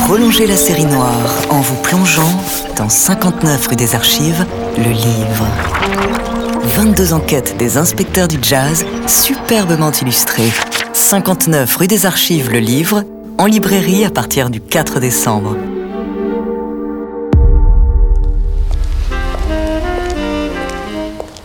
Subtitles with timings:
[0.00, 2.42] Prolongez la série noire en vous plongeant
[2.76, 4.44] dans 59 rue des Archives,
[4.76, 5.46] le livre.
[6.64, 10.52] 22 enquêtes des inspecteurs du jazz, superbement illustrées.
[10.92, 13.04] 59 rue des Archives, le livre,
[13.38, 15.56] en librairie à partir du 4 décembre.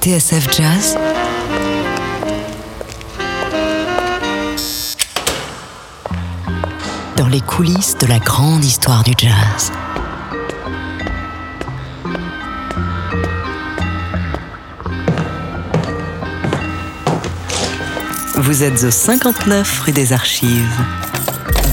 [0.01, 0.97] TSF Jazz
[7.19, 9.73] dans les coulisses de la grande histoire du jazz.
[18.37, 20.63] Vous êtes au 59 rue des Archives.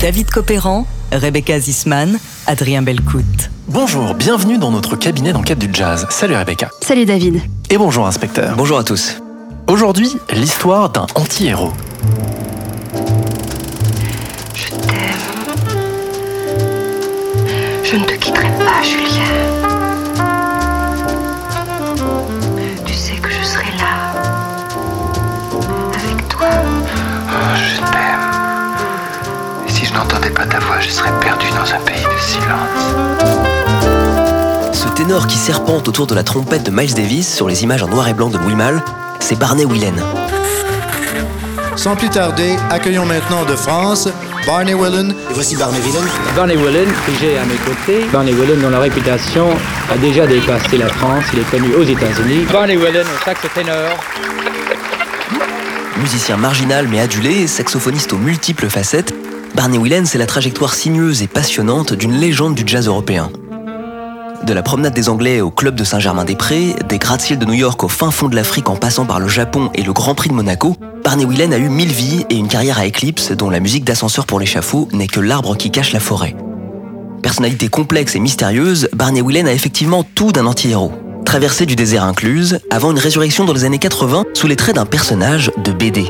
[0.01, 2.19] David Copéran, Rebecca Zisman,
[2.49, 3.23] Adrien Belcout.
[3.69, 6.09] Bonjour, bienvenue dans notre cabinet d'enquête du jazz.
[6.11, 6.71] Salut Rebecca.
[6.83, 7.41] Salut David.
[7.71, 8.57] Et bonjour inspecteur.
[8.57, 9.23] Bonjour à tous.
[9.69, 11.73] Aujourd'hui, l'histoire d'un anti-héros.
[18.77, 19.25] Pas, Julien.
[22.85, 24.13] Tu sais que je serai là.
[25.95, 26.49] Avec toi.
[27.29, 29.67] Oh, je t'aime.
[29.67, 32.95] Et si je n'entendais pas ta voix, je serais perdu dans un pays de silence.
[34.73, 37.89] Ce ténor qui serpente autour de la trompette de Miles Davis sur les images en
[37.89, 38.83] noir et blanc de Louis Malle,
[39.21, 39.95] c'est Barney Whelan.
[41.77, 44.09] Sans plus tarder, accueillons maintenant de France
[44.47, 45.11] Barney Whelan.
[45.11, 46.07] Et voici Barney Whelan.
[46.37, 48.07] Barney Whelan, que j'ai à mes côtés.
[48.13, 49.49] Barney Whelan, dont la réputation
[49.93, 51.25] a déjà dépassé la France.
[51.33, 52.47] Il est connu aux États-Unis.
[52.53, 53.99] Barney Whelan au sax ténor.
[56.01, 59.13] Musicien marginal mais adulé, saxophoniste aux multiples facettes,
[59.57, 63.31] Barney Whelan, c'est la trajectoire sinueuse et passionnante d'une légende du jazz européen.
[64.47, 67.89] De la promenade des Anglais au club de Saint-Germain-des-Prés, des gratte-ciels de New York au
[67.89, 70.77] fin fond de l'Afrique en passant par le Japon et le Grand Prix de Monaco,
[71.03, 74.25] Barney Whelan a eu mille vies et une carrière à éclipse dont la musique d'ascenseur
[74.25, 76.37] pour l'échafaud n'est que l'arbre qui cache la forêt.
[77.25, 80.93] Personnalité complexe et mystérieuse, Barney Whelan a effectivement tout d'un anti-héros.
[81.25, 84.87] Traversée du désert incluse, avant une résurrection dans les années 80 sous les traits d'un
[84.87, 86.07] personnage de BD.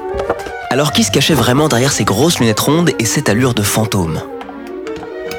[0.69, 4.21] Alors qui se cachait vraiment derrière ces grosses lunettes rondes et cette allure de fantôme?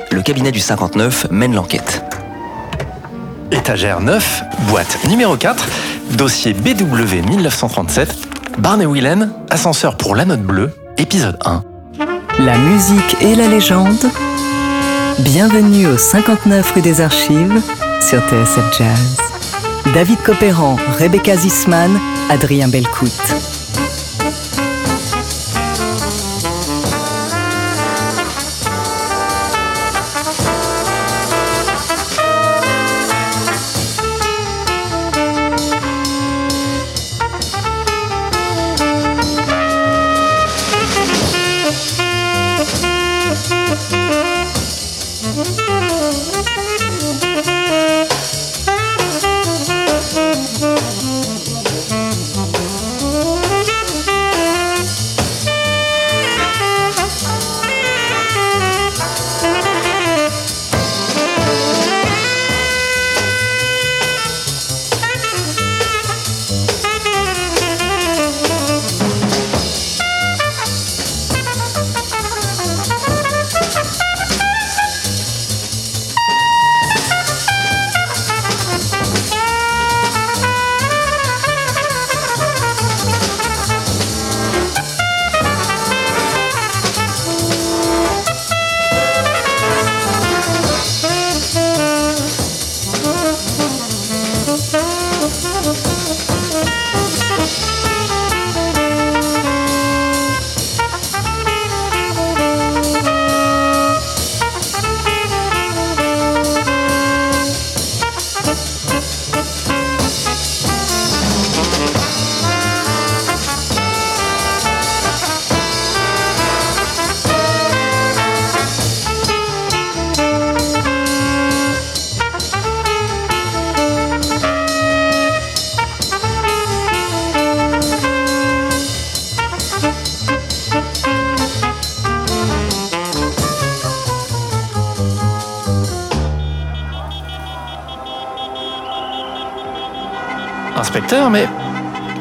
[0.10, 2.02] Le cabinet du 59 mène l'enquête.
[3.52, 5.68] Étagère 9, boîte numéro 4,
[6.18, 8.16] dossier BW 1937,
[8.58, 11.64] Barney Whelan, ascenseur pour la note bleue, épisode 1.
[12.40, 14.06] La musique et la légende.
[15.20, 17.62] Bienvenue au 59 rue des Archives
[18.02, 19.18] sur TSF Jazz.
[19.94, 21.98] David Copéran, Rebecca Zisman,
[22.30, 23.57] Adrien Belcout.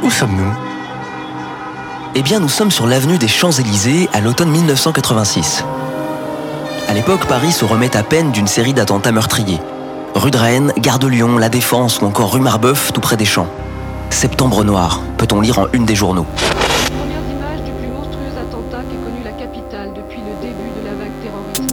[0.02, 0.52] Où sommes-nous?
[2.14, 5.64] Eh bien, nous sommes sur l'avenue des Champs-Élysées à l'automne 1986.
[6.88, 9.60] À l'époque, Paris se remet à peine d'une série d'attentats meurtriers.
[10.14, 13.26] Rue de Rennes, Gare de Lyon, La Défense ou encore rue Marbeuf, tout près des
[13.26, 13.48] Champs.
[14.10, 16.26] Septembre noir, peut-on lire en une des journaux.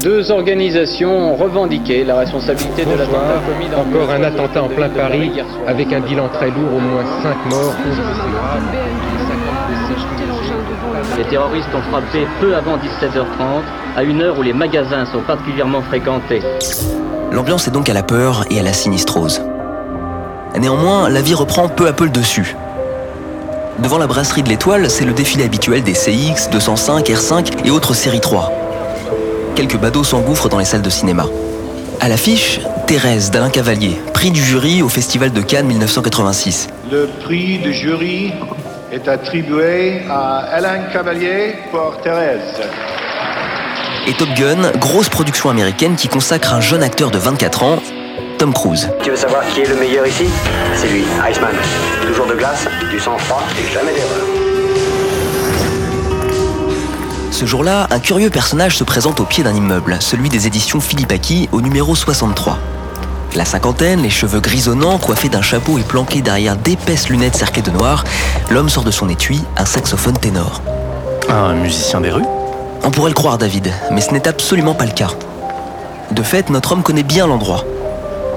[0.04, 4.90] Deux organisations ont revendiqué la responsabilité de l'attentat commis dans Encore un attentat en plein
[4.90, 5.32] de Paris
[5.66, 7.74] avec un bilan très lourd, au moins 5 morts.
[11.18, 13.62] Les terroristes ont frappé peu avant 17h30,
[13.96, 16.42] à une heure où les magasins sont particulièrement fréquentés.
[17.32, 19.42] L'ambiance est donc à la peur et à la sinistrose.
[20.60, 22.58] Néanmoins, la vie reprend peu à peu le dessus.
[23.80, 27.94] Devant la brasserie de l'Étoile, c'est le défilé habituel des CX, 205, R5 et autres
[27.94, 28.63] séries 3.
[29.56, 31.28] Quelques badauds s'engouffrent dans les salles de cinéma.
[32.00, 36.70] À l'affiche, Thérèse d'Alain Cavalier, prix du jury au Festival de Cannes 1986.
[36.92, 38.34] Le prix du jury
[38.92, 42.62] est attribué à Alain Cavalier pour Thérèse.
[44.08, 47.80] Et Top Gun, grosse production américaine qui consacre un jeune acteur de 24 ans,
[48.40, 48.90] Tom Cruise.
[49.04, 50.26] Tu veux savoir qui est le meilleur ici?
[50.76, 51.56] C'est lui, Iceman.
[52.08, 54.53] Toujours de glace, du sang-froid et jamais d'erreur.
[57.34, 61.12] Ce jour-là, un curieux personnage se présente au pied d'un immeuble, celui des éditions Philippe
[61.12, 62.60] Aki au numéro 63.
[63.36, 67.72] La cinquantaine, les cheveux grisonnants, coiffés d'un chapeau et planqué derrière d'épaisses lunettes cerclées de
[67.72, 68.04] noir,
[68.52, 70.62] l'homme sort de son étui un saxophone ténor.
[71.28, 72.22] Un musicien des rues?
[72.84, 75.10] On pourrait le croire, David, mais ce n'est absolument pas le cas.
[76.12, 77.66] De fait, notre homme connaît bien l'endroit.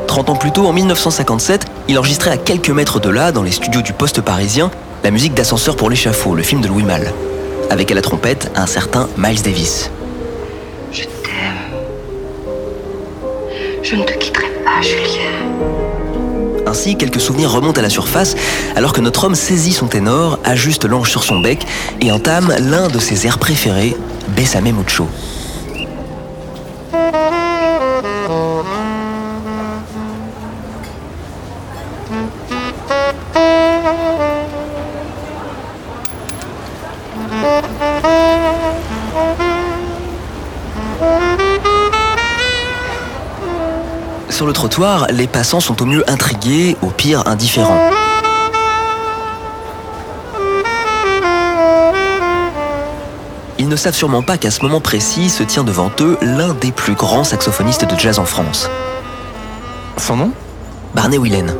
[0.07, 3.53] 30 ans plus tôt, en 1957, il enregistrait à quelques mètres de là, dans les
[3.53, 4.71] studios du poste parisien,
[5.05, 7.13] la musique d'Ascenseur pour l'échafaud, le film de Louis Malle.
[7.71, 9.91] Avec à la trompette un certain Miles Davis.
[10.93, 11.57] Je t'aime.
[13.83, 15.27] Je ne te quitterai pas, Julien.
[16.67, 18.35] Ainsi, quelques souvenirs remontent à la surface
[18.77, 21.67] alors que notre homme saisit son ténor, ajuste l'ange sur son bec
[22.01, 23.97] et entame l'un de ses airs préférés,
[24.29, 25.09] Bessame Mucho.
[44.37, 47.89] Sur le trottoir, les passants sont au mieux intrigués, au pire indifférents.
[53.59, 56.71] Ils ne savent sûrement pas qu'à ce moment précis se tient devant eux l'un des
[56.71, 58.69] plus grands saxophonistes de jazz en France,
[59.97, 60.33] Son nom?
[60.95, 61.55] Barney Whelan.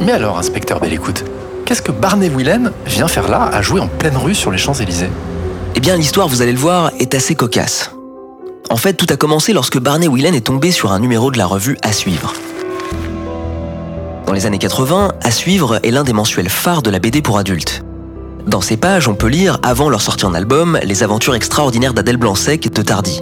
[0.00, 1.22] Mais alors, inspecteur Belle Écoute,
[1.66, 5.10] qu'est-ce que Barney Whelan vient faire là à jouer en pleine rue sur les Champs-Élysées?
[5.76, 7.92] Eh bien, l'histoire, vous allez le voir, est assez cocasse.
[8.72, 11.44] En fait, tout a commencé lorsque Barney Whelan est tombé sur un numéro de la
[11.44, 12.32] revue À suivre.
[14.26, 17.36] Dans les années 80, À suivre est l'un des mensuels phares de la BD pour
[17.36, 17.84] adultes.
[18.46, 22.16] Dans ces pages, on peut lire, avant leur sortie en album, les aventures extraordinaires d'Adèle
[22.16, 23.20] Blanc-Sec de Tardy.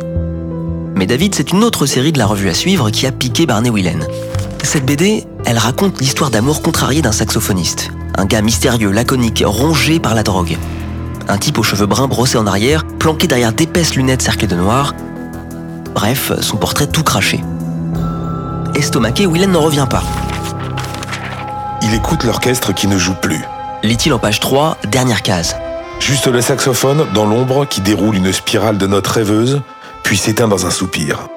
[0.94, 3.70] Mais David, c'est une autre série de la revue À suivre qui a piqué Barney
[3.70, 4.06] Whelan.
[4.62, 7.90] Cette BD, elle raconte l'histoire d'amour contrarié d'un saxophoniste.
[8.16, 10.56] Un gars mystérieux, laconique, rongé par la drogue.
[11.26, 14.94] Un type aux cheveux bruns brossés en arrière, planqué derrière d'épaisses lunettes cerclées de noir.
[15.94, 17.40] Bref, son portrait tout craché.
[18.74, 20.02] Estomaqué, Whelan n'en revient pas.
[21.82, 23.42] Il écoute l'orchestre qui ne joue plus.
[23.82, 25.56] Lit-il en page 3, dernière case.
[25.98, 29.60] Juste le saxophone dans l'ombre qui déroule une spirale de notes rêveuses,
[30.02, 31.28] puis s'éteint dans un soupir.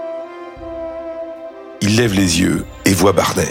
[1.82, 3.50] Il lève les yeux et voit Barney.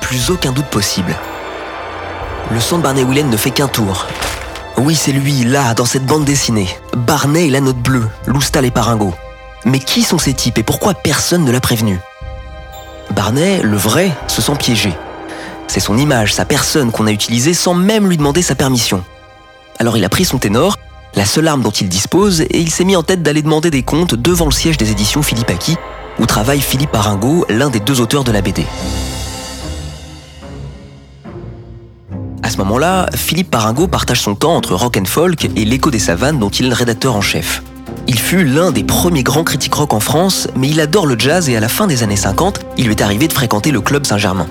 [0.00, 1.14] Plus aucun doute possible.
[2.50, 4.06] Le sang de Barney Whelan ne fait qu'un tour.
[4.78, 6.68] Oui, c'est lui, là, dans cette bande dessinée.
[6.96, 9.12] Barney et la note bleue, Loustal et Paringo.
[9.66, 11.98] Mais qui sont ces types et pourquoi personne ne l'a prévenu?
[13.10, 14.94] Barney, le vrai, se sent piégé.
[15.66, 19.04] C'est son image, sa personne qu'on a utilisée sans même lui demander sa permission.
[19.78, 20.76] Alors il a pris son ténor,
[21.14, 23.82] la seule arme dont il dispose, et il s'est mis en tête d'aller demander des
[23.82, 25.76] comptes devant le siège des éditions Philippe Aki,
[26.18, 28.64] où travaille Philippe Paringo, l'un des deux auteurs de la BD.
[32.42, 35.98] À ce moment-là, Philippe Paringo partage son temps entre rock and folk et l'écho des
[35.98, 37.62] savanes dont il est le rédacteur en chef.
[38.06, 41.48] Il fut l'un des premiers grands critiques rock en France, mais il adore le jazz
[41.48, 44.06] et à la fin des années 50, il lui est arrivé de fréquenter le club
[44.06, 44.46] Saint-Germain.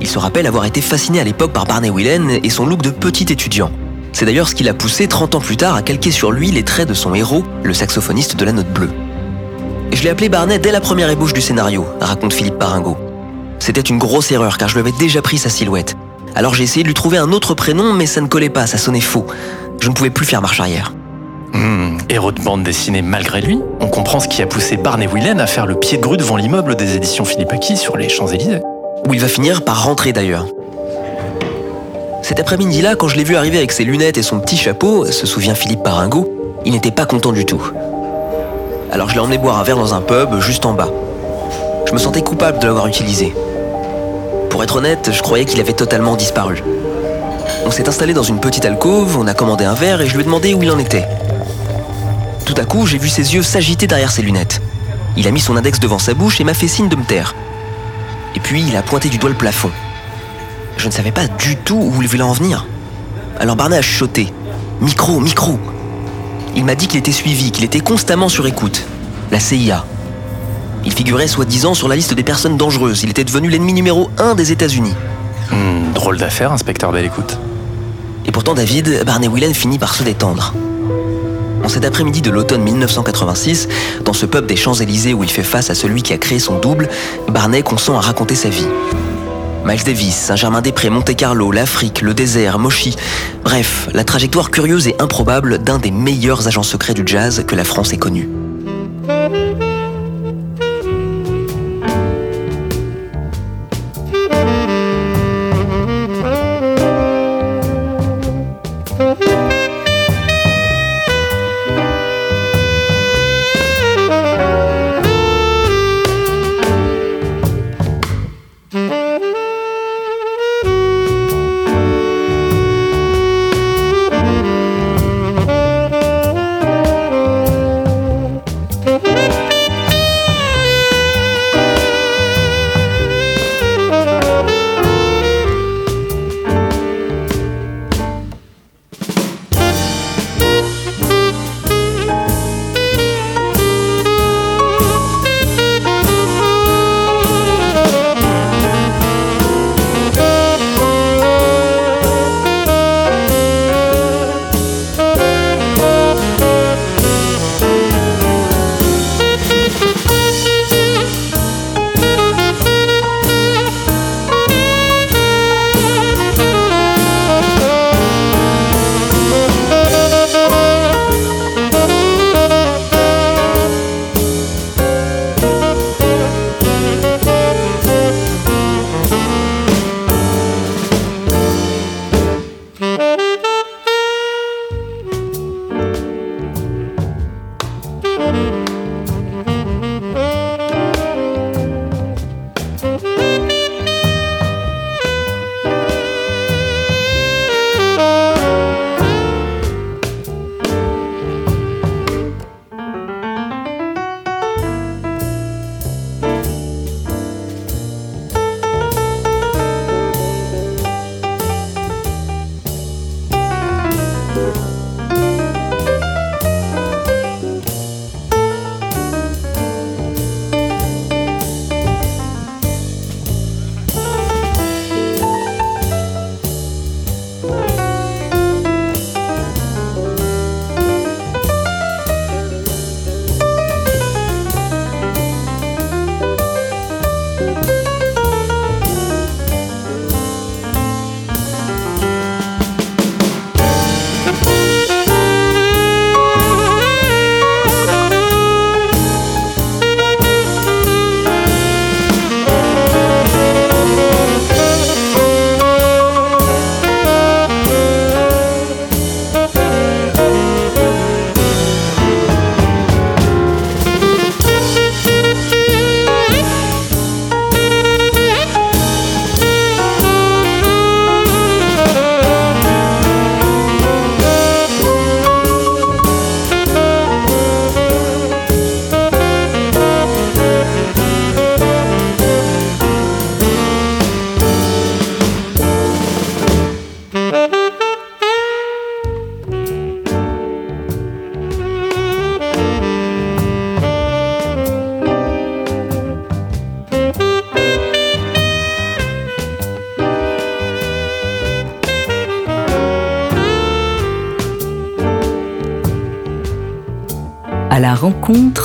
[0.00, 2.90] Il se rappelle avoir été fasciné à l'époque par Barney Whelan et son look de
[2.90, 3.70] petit étudiant.
[4.12, 6.62] C'est d'ailleurs ce qui l'a poussé 30 ans plus tard à calquer sur lui les
[6.62, 8.90] traits de son héros, le saxophoniste de la note bleue.
[9.92, 12.96] Je l'ai appelé Barney dès la première ébauche du scénario, raconte Philippe Paringo.
[13.58, 15.96] C'était une grosse erreur car je lui avais déjà pris sa silhouette.
[16.34, 18.78] Alors j'ai essayé de lui trouver un autre prénom, mais ça ne collait pas, ça
[18.78, 19.26] sonnait faux.
[19.80, 20.92] Je ne pouvais plus faire marche arrière.
[21.52, 25.38] Hmm, héros de bande dessinée malgré lui, on comprend ce qui a poussé Barney Whelan
[25.38, 28.60] à faire le pied de grue devant l'immeuble des éditions Philippe Aki sur les Champs-Élysées.
[29.08, 30.46] Où il va finir par rentrer d'ailleurs.
[32.22, 35.26] Cet après-midi-là, quand je l'ai vu arriver avec ses lunettes et son petit chapeau, se
[35.26, 36.30] souvient Philippe Paringo,
[36.64, 37.62] il n'était pas content du tout.
[38.92, 40.90] Alors je l'ai emmené boire un verre dans un pub juste en bas.
[41.86, 43.34] Je me sentais coupable de l'avoir utilisé.
[44.50, 46.62] Pour être honnête, je croyais qu'il avait totalement disparu.
[47.64, 50.22] On s'est installé dans une petite alcôve, on a commandé un verre et je lui
[50.22, 51.06] ai demandé où il en était.
[52.44, 54.60] Tout à coup, j'ai vu ses yeux s'agiter derrière ses lunettes.
[55.16, 57.34] Il a mis son index devant sa bouche et m'a fait signe de me taire.
[58.34, 59.70] Et puis, il a pointé du doigt le plafond.
[60.76, 62.66] Je ne savais pas du tout où il voulait en venir.
[63.38, 64.32] Alors Barney a chuchoté.
[64.80, 65.58] Micro, micro.
[66.56, 68.82] Il m'a dit qu'il était suivi, qu'il était constamment sur écoute.
[69.30, 69.84] La CIA.
[70.84, 73.02] Il figurait soi-disant sur la liste des personnes dangereuses.
[73.02, 74.94] Il était devenu l'ennemi numéro un des États-Unis.
[75.50, 77.38] Hmm, drôle d'affaire, inspecteur Belle Écoute.
[78.26, 80.54] Et pourtant, David, Barney Whelan finit par se détendre.
[81.62, 83.68] En cet après-midi de l'automne 1986,
[84.04, 86.58] dans ce pub des Champs-Élysées où il fait face à celui qui a créé son
[86.58, 86.88] double,
[87.28, 88.66] Barney consent à raconter sa vie.
[89.64, 92.96] Miles Davis, Saint-Germain-des-Prés, Monte-Carlo, l'Afrique, le désert, Moshi.
[93.44, 97.64] Bref, la trajectoire curieuse et improbable d'un des meilleurs agents secrets du jazz que la
[97.64, 98.28] France ait connu.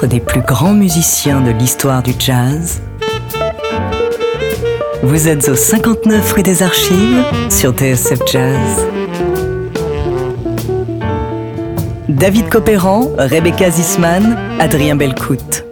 [0.07, 2.81] Des plus grands musiciens de l'histoire du jazz.
[5.03, 8.88] Vous êtes au 59 rue des Archives sur TSF Jazz.
[12.09, 15.64] David Copéran, Rebecca Zisman, Adrien Belcout.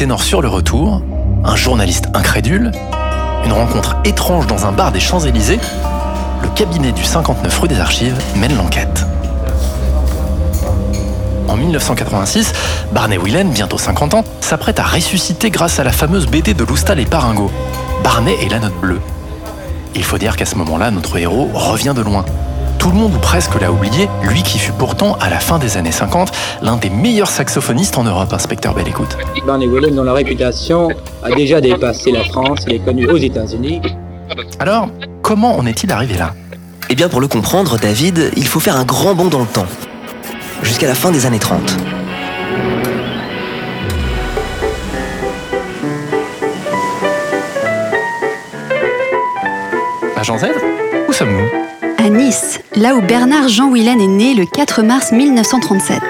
[0.00, 1.02] Ténor sur le retour,
[1.44, 2.72] un journaliste incrédule
[3.44, 5.60] une rencontre étrange dans un bar des Champs-Élysées,
[6.42, 9.04] le cabinet du 59 rue des Archives mène l'enquête.
[11.48, 12.54] En 1986,
[12.92, 16.98] Barney Whelan, bientôt 50 ans, s'apprête à ressusciter grâce à la fameuse BD de Loustal
[16.98, 17.50] et Paringo,
[18.02, 19.02] Barney et la note bleue.
[19.94, 22.24] Il faut dire qu'à ce moment-là, notre héros revient de loin.
[22.80, 25.76] Tout le monde ou presque l'a oublié, lui qui fut pourtant, à la fin des
[25.76, 26.32] années 50,
[26.62, 29.18] l'un des meilleurs saxophonistes en Europe, inspecteur Belle Écoute.
[29.46, 30.88] Barney Whelan, dont la réputation
[31.22, 33.82] a déjà dépassé la France, il est connu aux États-Unis.
[34.58, 34.88] Alors,
[35.20, 36.32] comment en est-il arrivé là?
[36.88, 39.66] Eh bien, pour le comprendre, David, il faut faire un grand bond dans le temps.
[40.62, 41.76] Jusqu'à la fin des années 30.
[50.16, 50.46] Agent Z
[51.08, 51.59] Où sommes-nous?
[52.76, 56.00] Là où Bernard Jean Whelan est né le 4 mars 1937.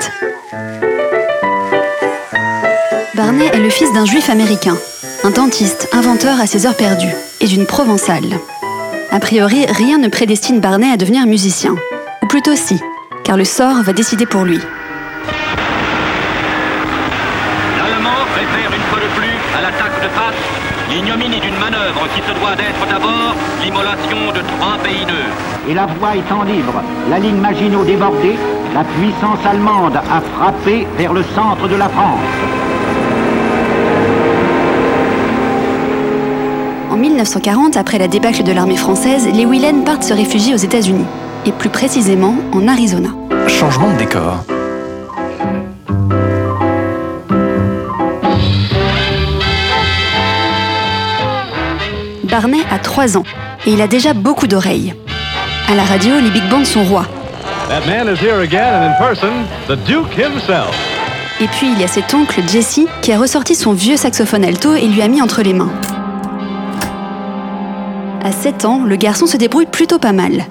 [3.14, 4.76] Barney est le fils d'un juif américain,
[5.24, 8.38] un dentiste, inventeur à ses heures perdues, et d'une provençale.
[9.10, 11.74] A priori, rien ne prédestine Barney à devenir musicien.
[12.22, 12.78] Ou plutôt si,
[13.24, 14.60] car le sort va décider pour lui.
[20.90, 25.32] L'ignominie d'une manœuvre qui se doit d'être d'abord l'immolation de trois pays nœuds.
[25.68, 28.36] Et la voie étant libre, la ligne Maginot débordée,
[28.74, 32.20] la puissance allemande a frappé vers le centre de la France.
[36.90, 41.06] En 1940, après la débâcle de l'armée française, les Whelan partent se réfugier aux États-Unis,
[41.46, 43.10] et plus précisément en Arizona.
[43.46, 44.44] Changement de décor.
[52.30, 53.24] Barney a 3 ans
[53.66, 54.94] et il a déjà beaucoup d'oreilles.
[55.68, 57.06] À la radio, les big bands sont rois.
[57.68, 59.30] That man is here again and in person,
[59.68, 60.76] the Duke himself.
[61.40, 64.74] Et puis il y a cet oncle Jesse qui a ressorti son vieux saxophone alto
[64.74, 65.72] et lui a mis entre les mains.
[68.22, 70.44] À 7 ans, le garçon se débrouille plutôt pas mal.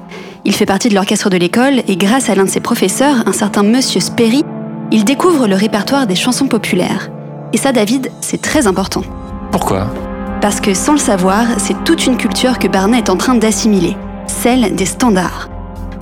[0.43, 3.33] Il fait partie de l'orchestre de l'école et grâce à l'un de ses professeurs, un
[3.33, 4.43] certain monsieur Sperry,
[4.91, 7.09] il découvre le répertoire des chansons populaires.
[7.53, 9.03] Et ça, David, c'est très important.
[9.51, 9.87] Pourquoi?
[10.41, 13.97] Parce que sans le savoir, c'est toute une culture que Barney est en train d'assimiler,
[14.27, 15.49] celle des standards.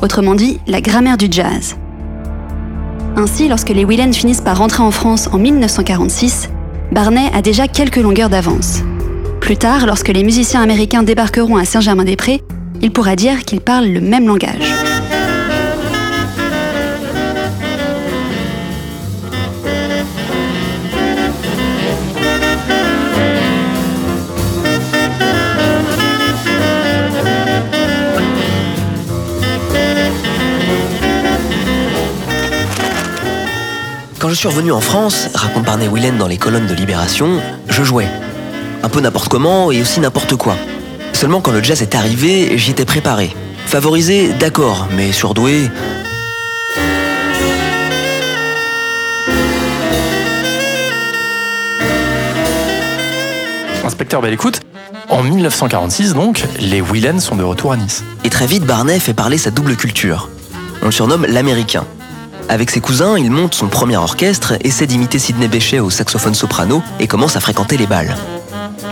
[0.04, 1.76] Autrement dit, la grammaire du jazz.
[3.16, 6.50] Ainsi, lorsque les Whelan finissent par rentrer en France en 1946,
[6.92, 8.84] Barney a déjà quelques longueurs d'avance.
[9.42, 12.44] Plus tard, lorsque les musiciens américains débarqueront à Saint-Germain-des-Prés,
[12.84, 14.72] il pourra dire qu'ils parlent le même langage.
[34.28, 37.82] Quand je suis revenu en France, raconte Barney Whelan dans les colonnes de Libération, je
[37.82, 38.10] jouais.
[38.84, 40.58] Un peu n'importe comment et aussi n'importe quoi.
[41.14, 43.34] Seulement quand le jazz est arrivé, j'y étais préparé.
[43.68, 45.70] Favorisé, d'accord, mais surdoué.
[53.86, 54.60] Inspecteur Belle Écoute,
[55.08, 58.04] en 1946 donc, les Whelan sont de retour à Nice.
[58.26, 60.28] Et très vite, Barney fait parler sa double culture.
[60.82, 61.86] On le surnomme l'Américain.
[62.50, 66.82] Avec ses cousins, il monte son premier orchestre, essaie d'imiter Sidney Bechet au saxophone soprano
[67.00, 68.16] et commence à fréquenter les balles.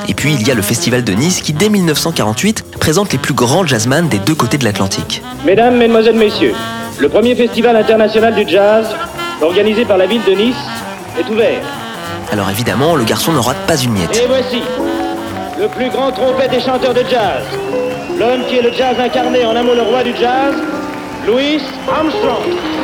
[0.10, 3.34] Et puis il y a le Festival de Nice qui, dès 1948, présente les plus
[3.34, 5.22] grands jazzman des deux côtés de l'Atlantique.
[5.46, 6.54] Mesdames, Mesdemoiselles, Messieurs,
[7.00, 8.88] le premier festival international du jazz,
[9.42, 10.56] organisé par la ville de Nice,
[11.18, 11.62] est ouvert.
[12.34, 14.18] Alors évidemment, le garçon ne rate pas une miette.
[14.18, 14.62] Et voici
[15.58, 17.44] le plus grand trompette et chanteur de jazz,
[18.20, 20.54] l'homme qui est le jazz incarné en un mot le roi du jazz,
[21.26, 22.75] Louis Armstrong.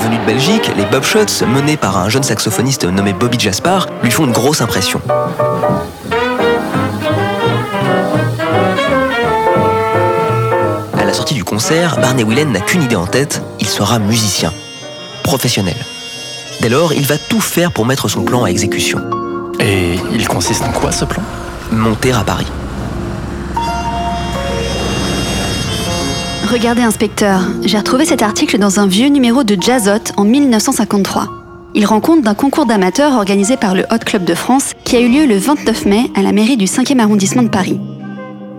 [0.00, 4.10] Venu de Belgique, les Bob Shots, menés par un jeune saxophoniste nommé Bobby Jaspar, lui
[4.10, 5.00] font une grosse impression.
[10.98, 14.52] À la sortie du concert, Barney Whelan n'a qu'une idée en tête, il sera musicien.
[15.22, 15.76] Professionnel.
[16.60, 19.00] Dès lors, il va tout faire pour mettre son plan à exécution.
[19.58, 21.22] Et il consiste en quoi ce plan?
[21.72, 22.46] Monter à Paris.
[26.50, 31.26] Regardez, inspecteur, j'ai retrouvé cet article dans un vieux numéro de Jazzot en 1953.
[31.74, 35.00] Il rend compte d'un concours d'amateurs organisé par le Hot Club de France qui a
[35.00, 37.80] eu lieu le 29 mai à la mairie du 5e arrondissement de Paris.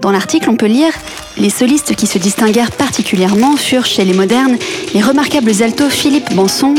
[0.02, 0.92] Dans l'article, on peut lire
[1.38, 4.58] Les solistes qui se distinguèrent particulièrement furent chez les modernes
[4.94, 6.76] les remarquables altos Philippe Banson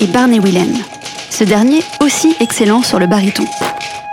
[0.00, 0.72] et Barney Whelan.
[1.28, 3.44] Ce dernier aussi excellent sur le baryton.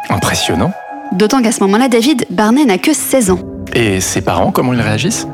[0.09, 0.73] Impressionnant.
[1.13, 3.39] D'autant qu'à ce moment-là, David, Barney n'a que 16 ans.
[3.73, 5.25] Et ses parents, comment ils réagissent?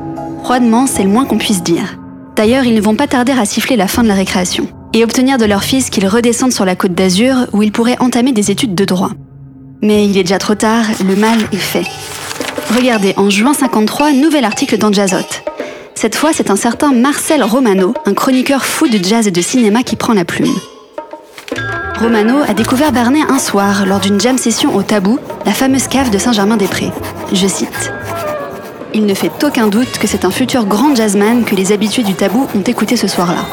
[0.46, 1.98] Froidement, c'est le moins qu'on puisse dire.
[2.36, 5.38] D'ailleurs, ils ne vont pas tarder à siffler la fin de la récréation et obtenir
[5.38, 8.76] de leur fils qu'il redescende sur la côte d'Azur où il pourrait entamer des études
[8.76, 9.10] de droit.
[9.82, 11.82] Mais il est déjà trop tard, le mal est fait.
[12.76, 15.16] Regardez, en juin 53, nouvel article dans Jazzot.
[15.96, 19.82] Cette fois, c'est un certain Marcel Romano, un chroniqueur fou de jazz et de cinéma
[19.82, 20.54] qui prend la plume.
[21.98, 26.10] Romano a découvert Barnet un soir lors d'une jam session au Tabou, la fameuse cave
[26.10, 26.92] de Saint-Germain-des-Prés.
[27.32, 27.90] Je cite
[28.96, 32.14] Il ne fait aucun doute que c'est un futur grand jazzman que les habitués du
[32.14, 33.44] Tabou ont écouté ce soir-là.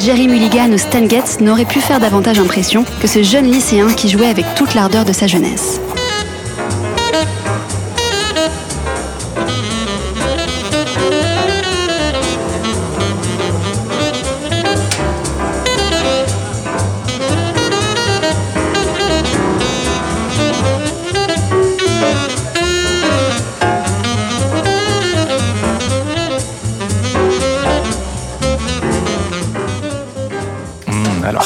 [0.00, 4.08] Jerry Mulligan ou Stan Getz n'auraient pu faire davantage impression que ce jeune lycéen qui
[4.08, 5.80] jouait avec toute l'ardeur de sa jeunesse.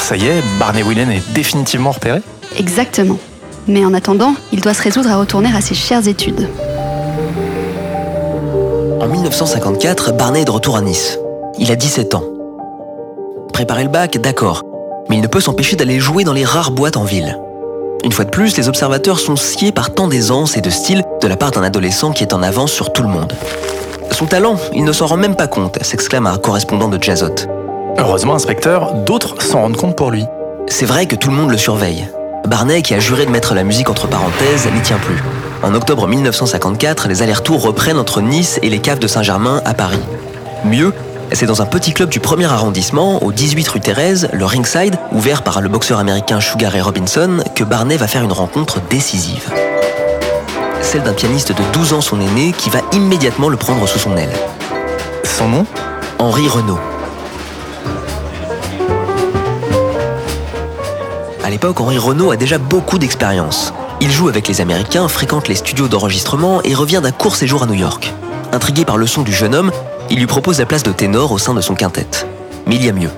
[0.01, 2.21] Alors ça y est, Barney Whelan est définitivement repéré
[2.57, 3.19] Exactement.
[3.67, 6.49] Mais en attendant, il doit se résoudre à retourner à ses chères études.
[8.99, 11.19] En 1954, Barney est de retour à Nice.
[11.59, 12.23] Il a 17 ans.
[13.53, 14.63] Préparer le bac, d'accord,
[15.07, 17.37] mais il ne peut s'empêcher d'aller jouer dans les rares boîtes en ville.
[18.03, 21.27] Une fois de plus, les observateurs sont sciés par tant d'aisance et de style de
[21.27, 23.33] la part d'un adolescent qui est en avance sur tout le monde.
[24.11, 27.60] Son talent, il ne s'en rend même pas compte, s'exclame un correspondant de Jazzot.
[27.97, 30.25] Heureusement, inspecteur, d'autres s'en rendent compte pour lui.
[30.67, 32.07] C'est vrai que tout le monde le surveille.
[32.47, 35.21] Barney, qui a juré de mettre la musique entre parenthèses, n'y tient plus.
[35.63, 40.01] En octobre 1954, les allers-retours reprennent entre Nice et les caves de Saint-Germain à Paris.
[40.65, 40.93] Mieux,
[41.33, 45.43] c'est dans un petit club du premier arrondissement, au 18 rue Thérèse, le Ringside, ouvert
[45.43, 49.51] par le boxeur américain Sugar Ray Robinson, que Barney va faire une rencontre décisive.
[50.81, 54.17] Celle d'un pianiste de 12 ans son aîné qui va immédiatement le prendre sous son
[54.17, 54.33] aile.
[55.23, 55.65] Son nom?
[56.19, 56.79] Henri Renaud.
[61.51, 63.73] L'époque, Henri Renaud a déjà beaucoup d'expérience.
[63.99, 67.65] Il joue avec les Américains, fréquente les studios d'enregistrement et revient d'un court séjour à
[67.67, 68.11] New York.
[68.53, 69.71] Intrigué par le son du jeune homme,
[70.09, 72.07] il lui propose la place de ténor au sein de son quintet.
[72.65, 73.11] Mais il y a mieux.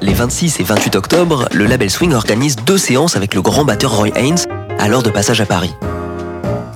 [0.00, 3.92] Les 26 et 28 octobre, le label Swing organise deux séances avec le grand batteur
[3.92, 4.38] Roy Haynes,
[4.78, 5.74] alors de passage à Paris.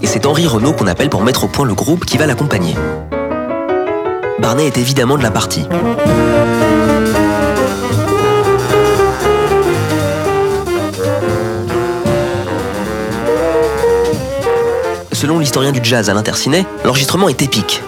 [0.03, 2.75] Et c'est Henri Renaud qu'on appelle pour mettre au point le groupe qui va l'accompagner.
[4.39, 5.67] Barney est évidemment de la partie.
[15.39, 17.83] L'historien du jazz Alain Tercinet, l'enregistrement est épique.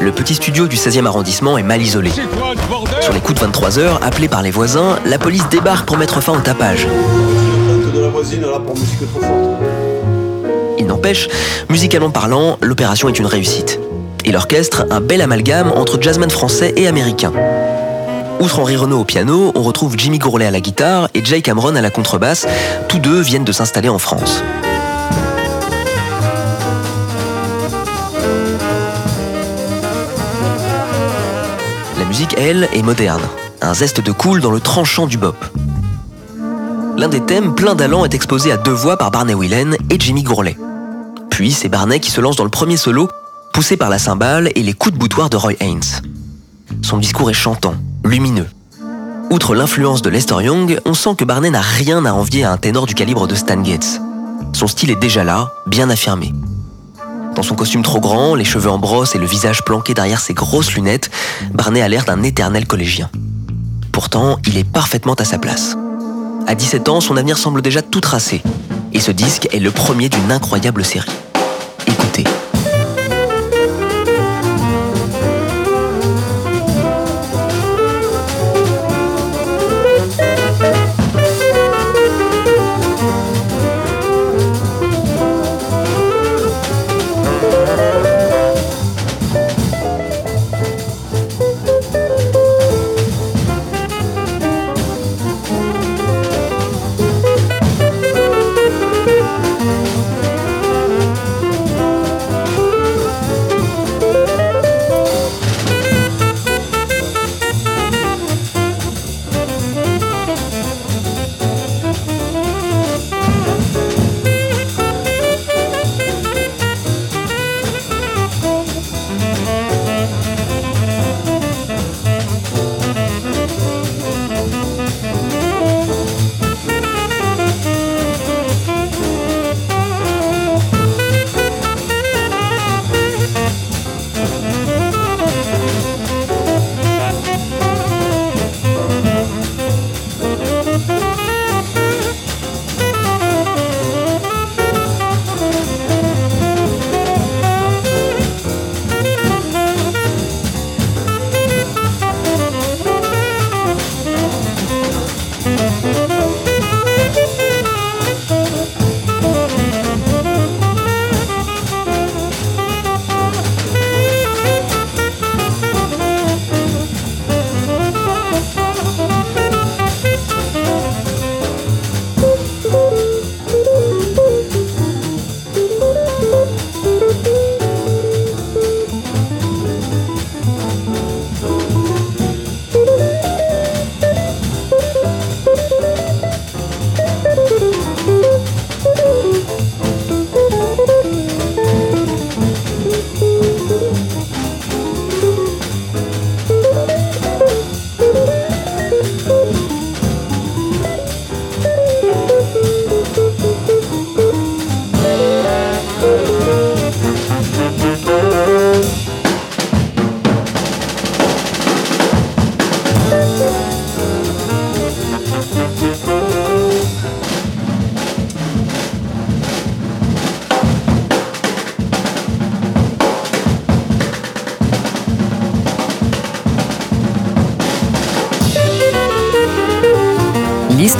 [0.00, 2.10] Le petit studio du 16e arrondissement est mal isolé.
[3.00, 6.20] Sur les coups de 23 heures, appelé par les voisins, la police débarque pour mettre
[6.20, 6.86] fin au tapage.
[10.78, 11.28] Il n'empêche,
[11.68, 13.78] musicalement parlant, l'opération est une réussite.
[14.24, 17.32] Et l'orchestre, un bel amalgame entre jazzman français et américain.
[18.40, 21.74] Outre Henri Renaud au piano, on retrouve Jimmy Gourlet à la guitare et Jay Cameron
[21.74, 22.46] à la contrebasse.
[22.88, 24.42] Tous deux viennent de s'installer en France.
[32.16, 33.20] Musique, elle, est moderne.
[33.60, 35.36] Un zeste de cool dans le tranchant du bop.
[36.96, 40.22] L'un des thèmes, plein d'allant, est exposé à deux voix par Barney Whelan et Jimmy
[40.22, 40.56] Gourlet.
[41.28, 43.10] Puis c'est Barney qui se lance dans le premier solo,
[43.52, 45.82] poussé par la cymbale et les coups de boutoir de Roy Haynes.
[46.80, 48.48] Son discours est chantant, lumineux.
[49.28, 52.56] Outre l'influence de Lester Young, on sent que Barney n'a rien à envier à un
[52.56, 54.00] ténor du calibre de Stan Getz.
[54.54, 56.32] Son style est déjà là, bien affirmé.
[57.36, 60.32] Dans son costume trop grand, les cheveux en brosse et le visage planqué derrière ses
[60.32, 61.10] grosses lunettes,
[61.52, 63.10] Barney a l'air d'un éternel collégien.
[63.92, 65.76] Pourtant, il est parfaitement à sa place.
[66.46, 68.42] À 17 ans, son avenir semble déjà tout tracé.
[68.94, 71.10] Et ce disque est le premier d'une incroyable série.
[71.86, 72.24] Écoutez.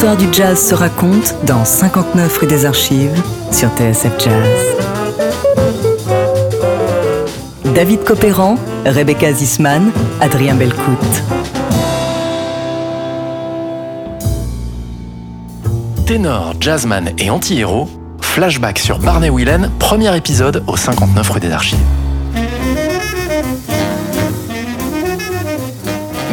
[0.06, 4.76] L'histoire du jazz se raconte dans 59 rue des Archives sur TSF Jazz.
[7.74, 9.90] David Copéran, Rebecca Zisman,
[10.20, 10.96] Adrien Belcout.
[16.06, 17.88] Ténor, jazzman et anti-héros,
[18.20, 21.78] flashback sur Barney Whelan, premier épisode au 59 rue des Archives.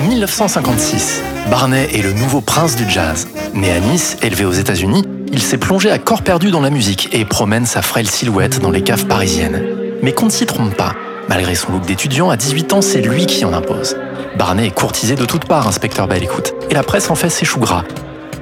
[0.07, 1.23] 1956.
[1.49, 3.27] Barney est le nouveau prince du jazz.
[3.53, 7.09] Né à Nice, élevé aux États-Unis, il s'est plongé à corps perdu dans la musique
[7.13, 9.61] et promène sa frêle silhouette dans les caves parisiennes.
[10.01, 10.95] Mais qu'on ne s'y trompe pas.
[11.29, 13.95] Malgré son look d'étudiant, à 18 ans, c'est lui qui en impose.
[14.37, 17.45] Barney est courtisé de toutes parts, inspecteur Bell écoute, et la presse en fait ses
[17.59, 17.83] gras.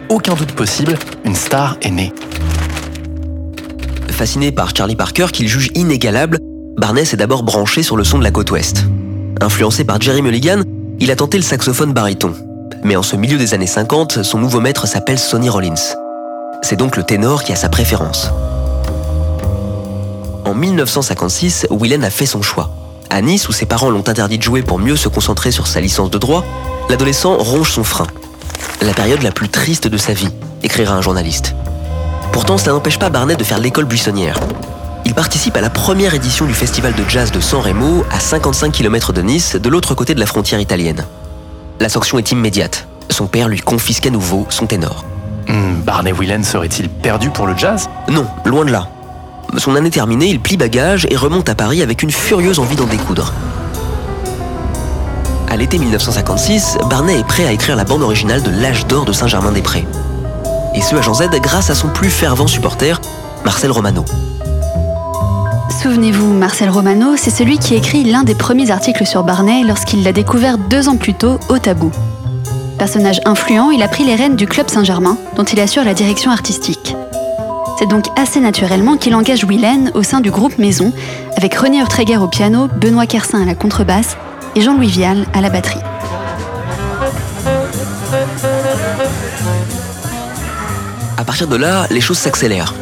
[0.07, 2.13] Aucun doute possible, une star est née.
[4.09, 6.37] Fasciné par Charlie Parker qu'il juge inégalable,
[6.77, 8.85] Barney s'est d'abord branché sur le son de la côte ouest.
[9.41, 10.61] Influencé par Jerry Mulligan,
[11.01, 12.33] il a tenté le saxophone baryton.
[12.83, 15.75] Mais en ce milieu des années 50, son nouveau maître s'appelle Sonny Rollins.
[16.63, 18.29] C'est donc le ténor qui a sa préférence.
[20.45, 22.71] En 1956, Willen a fait son choix.
[23.11, 25.79] À Nice, où ses parents l'ont interdit de jouer pour mieux se concentrer sur sa
[25.79, 26.43] licence de droit,
[26.89, 28.07] l'adolescent ronge son frein.
[28.81, 30.29] La période la plus triste de sa vie,
[30.63, 31.53] écrira un journaliste.
[32.31, 34.39] Pourtant, cela n'empêche pas Barnet de faire l'école buissonnière.
[35.05, 38.71] Il participe à la première édition du festival de jazz de San Remo, à 55
[38.71, 41.05] km de Nice, de l'autre côté de la frontière italienne.
[41.81, 42.87] La sanction est immédiate.
[43.09, 45.03] Son père lui confisque à nouveau son ténor.
[45.47, 47.89] Hmm, Barney Whelan serait-il perdu pour le jazz?
[48.07, 48.87] Non, loin de là.
[49.57, 52.85] Son année terminée, il plie bagage et remonte à Paris avec une furieuse envie d'en
[52.85, 53.33] découdre.
[55.49, 59.11] À l'été 1956, Barnet est prêt à écrire la bande originale de L'âge d'or de
[59.11, 59.87] Saint-Germain-des-Prés.
[60.75, 63.01] Et ce à Jean Z grâce à son plus fervent supporter,
[63.43, 64.05] Marcel Romano.
[65.81, 70.11] Souvenez-vous, Marcel Romano, c'est celui qui écrit l'un des premiers articles sur Barnet lorsqu'il l'a
[70.11, 71.91] découvert deux ans plus tôt au Tabou.
[72.77, 76.29] Personnage influent, il a pris les rênes du Club Saint-Germain, dont il assure la direction
[76.29, 76.95] artistique.
[77.79, 80.93] C'est donc assez naturellement qu'il engage Willen au sein du groupe Maison,
[81.35, 84.17] avec René Ortreger au piano, Benoît Kersin à la contrebasse
[84.55, 85.81] et Jean-Louis Vial à la batterie.
[91.17, 92.75] À partir de là, les choses s'accélèrent.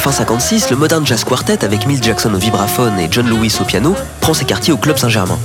[0.00, 3.64] Fin 56, le Modern Jazz Quartet avec Mill Jackson au vibraphone et John Lewis au
[3.64, 5.38] piano prend ses quartiers au Club Saint-Germain.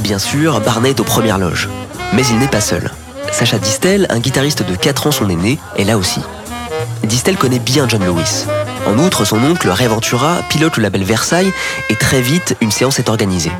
[0.00, 1.70] Bien sûr, Barnett est aux premières loges.
[2.12, 2.90] Mais il n'est pas seul.
[3.32, 6.20] Sacha Distel, un guitariste de 4 ans son aîné, est là aussi.
[7.02, 8.44] Distel connaît bien John Lewis.
[8.86, 11.52] En outre, son oncle, Ray Ventura, pilote le label Versailles
[11.88, 13.52] et très vite, une séance est organisée.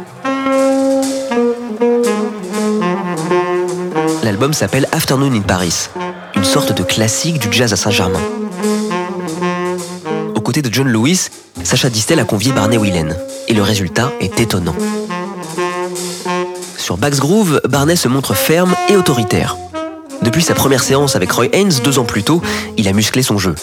[4.22, 5.88] L'album s'appelle Afternoon in Paris,
[6.36, 8.20] une sorte de classique du jazz à Saint-Germain.
[10.60, 11.28] De John Lewis,
[11.64, 13.08] Sacha Distel a convié Barney Whelan,
[13.48, 14.74] et le résultat est étonnant.
[16.76, 19.56] Sur Bax Groove, Barney se montre ferme et autoritaire.
[20.20, 22.42] Depuis sa première séance avec Roy Haynes deux ans plus tôt,
[22.76, 23.54] il a musclé son jeu.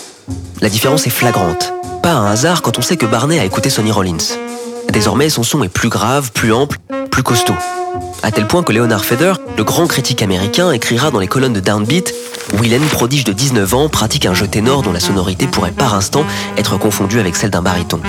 [0.62, 1.74] La différence est flagrante.
[2.02, 4.18] Pas un hasard quand on sait que Barney a écouté Sonny Rollins.
[4.92, 6.80] Désormais, son son est plus grave, plus ample,
[7.12, 7.56] plus costaud.
[8.24, 11.60] À tel point que Leonard Feder, le grand critique américain, écrira dans les colonnes de
[11.60, 12.14] Downbeat
[12.54, 16.26] Willen, prodige de 19 ans, pratique un jeu ténor dont la sonorité pourrait par instant
[16.58, 18.00] être confondue avec celle d'un baryton.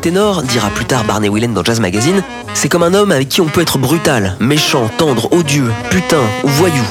[0.00, 2.22] Ténor, dira plus tard Barney Whelan dans Jazz Magazine,
[2.54, 6.48] c'est comme un homme avec qui on peut être brutal, méchant, tendre, odieux, putain ou
[6.48, 6.84] voyou.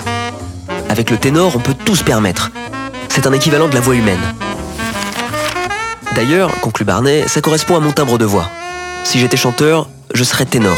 [0.90, 2.52] Avec le ténor, on peut tout se permettre.
[3.10, 4.20] C'est un équivalent de la voix humaine.
[6.16, 8.50] D'ailleurs, conclut Barney, ça correspond à mon timbre de voix.
[9.04, 10.78] Si j'étais chanteur, je serais ténor.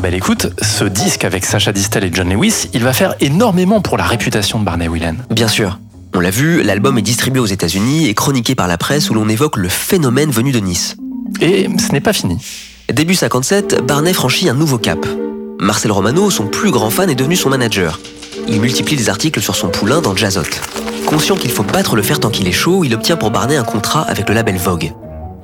[0.00, 3.96] Belle écoute, ce disque avec Sacha Distel et John Lewis, il va faire énormément pour
[3.96, 5.16] la réputation de Barney Whelan.
[5.28, 5.80] Bien sûr.
[6.14, 9.28] On l'a vu, l'album est distribué aux États-Unis et chroniqué par la presse où l'on
[9.28, 10.96] évoque le phénomène venu de Nice.
[11.40, 12.38] Et ce n'est pas fini.
[12.92, 15.04] Début 57, Barney franchit un nouveau cap.
[15.58, 17.98] Marcel Romano, son plus grand fan, est devenu son manager.
[18.46, 20.42] il multiplie les articles sur son poulain dans Jazzot.
[21.06, 23.64] Conscient qu'il faut battre le fer tant qu'il est chaud, il obtient pour Barnet un
[23.64, 24.92] contrat avec le label Vogue.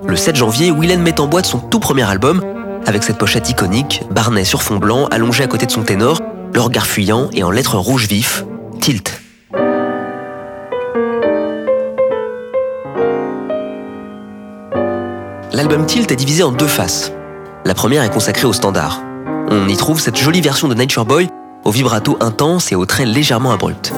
[0.06, 2.42] Le 7 janvier, Willen met en boîte son tout premier album,
[2.86, 6.20] avec cette pochette iconique, Barnet sur fond blanc, allongé à côté de son ténor,
[6.52, 8.44] le regard fuyant et en lettres rouges vifs,
[8.80, 9.20] Tilt.
[15.52, 17.12] L'album Tilt est divisé en deux faces.
[17.64, 19.00] La première est consacrée au standard.
[19.48, 21.28] On y trouve cette jolie version de Nature Boy
[21.64, 23.92] au vibrato intense et aux traits légèrement abrupts.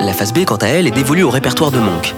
[0.00, 2.14] La face B, quant à elle, est dévolue au répertoire de Monk.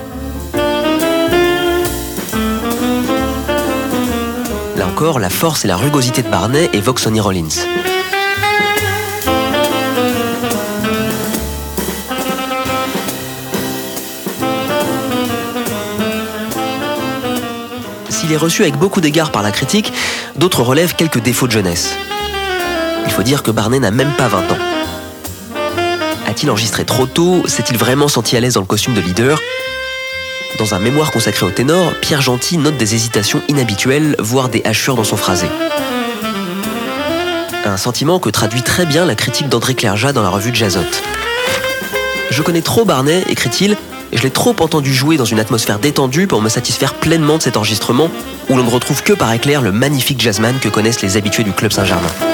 [5.03, 7.49] La force et la rugosité de Barnet évoquent Sonny Rollins.
[18.09, 19.93] S'il est reçu avec beaucoup d'égards par la critique,
[20.37, 21.97] d'autres relèvent quelques défauts de jeunesse.
[23.05, 24.59] Il faut dire que Barnet n'a même pas 20 ans.
[26.29, 27.43] A-t-il enregistré trop tôt?
[27.49, 29.41] S'est-il vraiment senti à l'aise dans le costume de leader?
[30.59, 34.97] Dans un mémoire consacré au ténor, Pierre Gentil note des hésitations inhabituelles, voire des hachures
[34.97, 35.47] dans son phrasé.
[37.65, 40.81] Un sentiment que traduit très bien la critique d'André Clerjat dans la revue de Jazzot.
[42.31, 43.77] Je connais trop Barnet, écrit-il,
[44.13, 47.43] et je l'ai trop entendu jouer dans une atmosphère détendue pour me satisfaire pleinement de
[47.43, 48.11] cet enregistrement,
[48.51, 51.53] où l'on ne retrouve que par éclair le magnifique jazzman que connaissent les habitués du
[51.53, 52.32] Club Saint-Germain.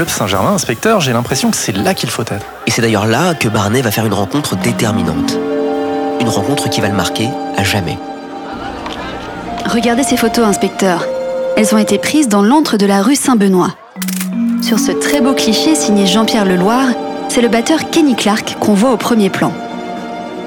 [0.00, 2.46] Club Saint-Germain, inspecteur, j'ai l'impression que c'est là qu'il faut être.
[2.66, 5.38] Et c'est d'ailleurs là que Barnet va faire une rencontre déterminante.
[6.22, 7.98] Une rencontre qui va le marquer à jamais.
[9.66, 11.04] Regardez ces photos, inspecteur.
[11.54, 13.74] Elles ont été prises dans l'antre de la rue Saint-Benoît.
[14.62, 16.86] Sur ce très beau cliché signé Jean-Pierre Leloir,
[17.28, 19.52] c'est le batteur Kenny Clark qu'on voit au premier plan.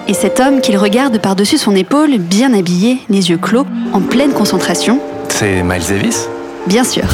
[0.08, 4.34] Et cet homme qu'il regarde par-dessus son épaule, bien habillé, les yeux clos, en pleine
[4.34, 5.00] concentration,
[5.30, 6.28] C'est Miles Davis?
[6.66, 7.06] Bien sûr.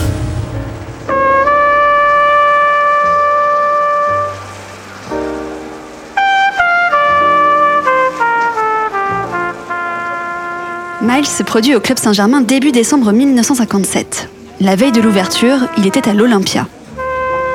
[11.19, 14.29] Miles se produit au Club Saint-Germain début décembre 1957.
[14.61, 16.65] La veille de l'ouverture, il était à l'Olympia.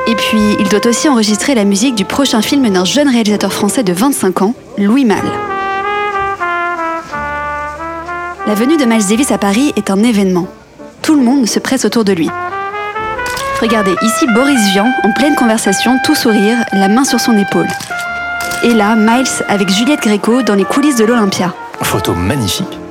[0.07, 3.83] Et puis, il doit aussi enregistrer la musique du prochain film d'un jeune réalisateur français
[3.83, 5.31] de 25 ans, Louis Malle.
[8.47, 10.47] La venue de Miles Davis à Paris est un événement.
[11.01, 12.29] Tout le monde se presse autour de lui.
[13.62, 17.69] Regardez, ici Boris Vian, en pleine conversation, tout sourire, la main sur son épaule.
[18.62, 21.55] Et là, Miles avec Juliette Gréco dans les coulisses de l'Olympia.
[21.81, 22.84] Photo magnifique.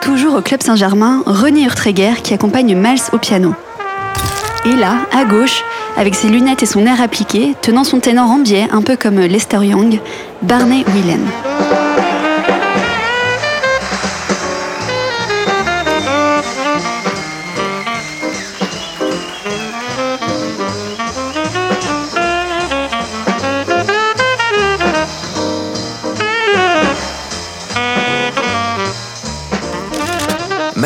[0.00, 3.54] Toujours au Club Saint-Germain, René Urtreger qui accompagne Miles au piano.
[4.64, 5.62] Et là, à gauche,
[5.96, 9.18] avec ses lunettes et son air appliqué, tenant son ténor en biais, un peu comme
[9.18, 10.00] Lester Young,
[10.42, 11.20] Barney Whelan.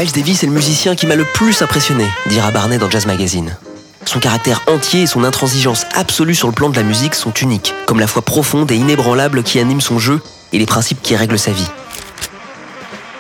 [0.05, 3.57] Miles Davis est le musicien qui m'a le plus impressionné, dira Barnet dans Jazz Magazine.
[4.05, 7.72] Son caractère entier et son intransigeance absolue sur le plan de la musique sont uniques,
[7.86, 10.20] comme la foi profonde et inébranlable qui anime son jeu
[10.52, 11.70] et les principes qui règlent sa vie.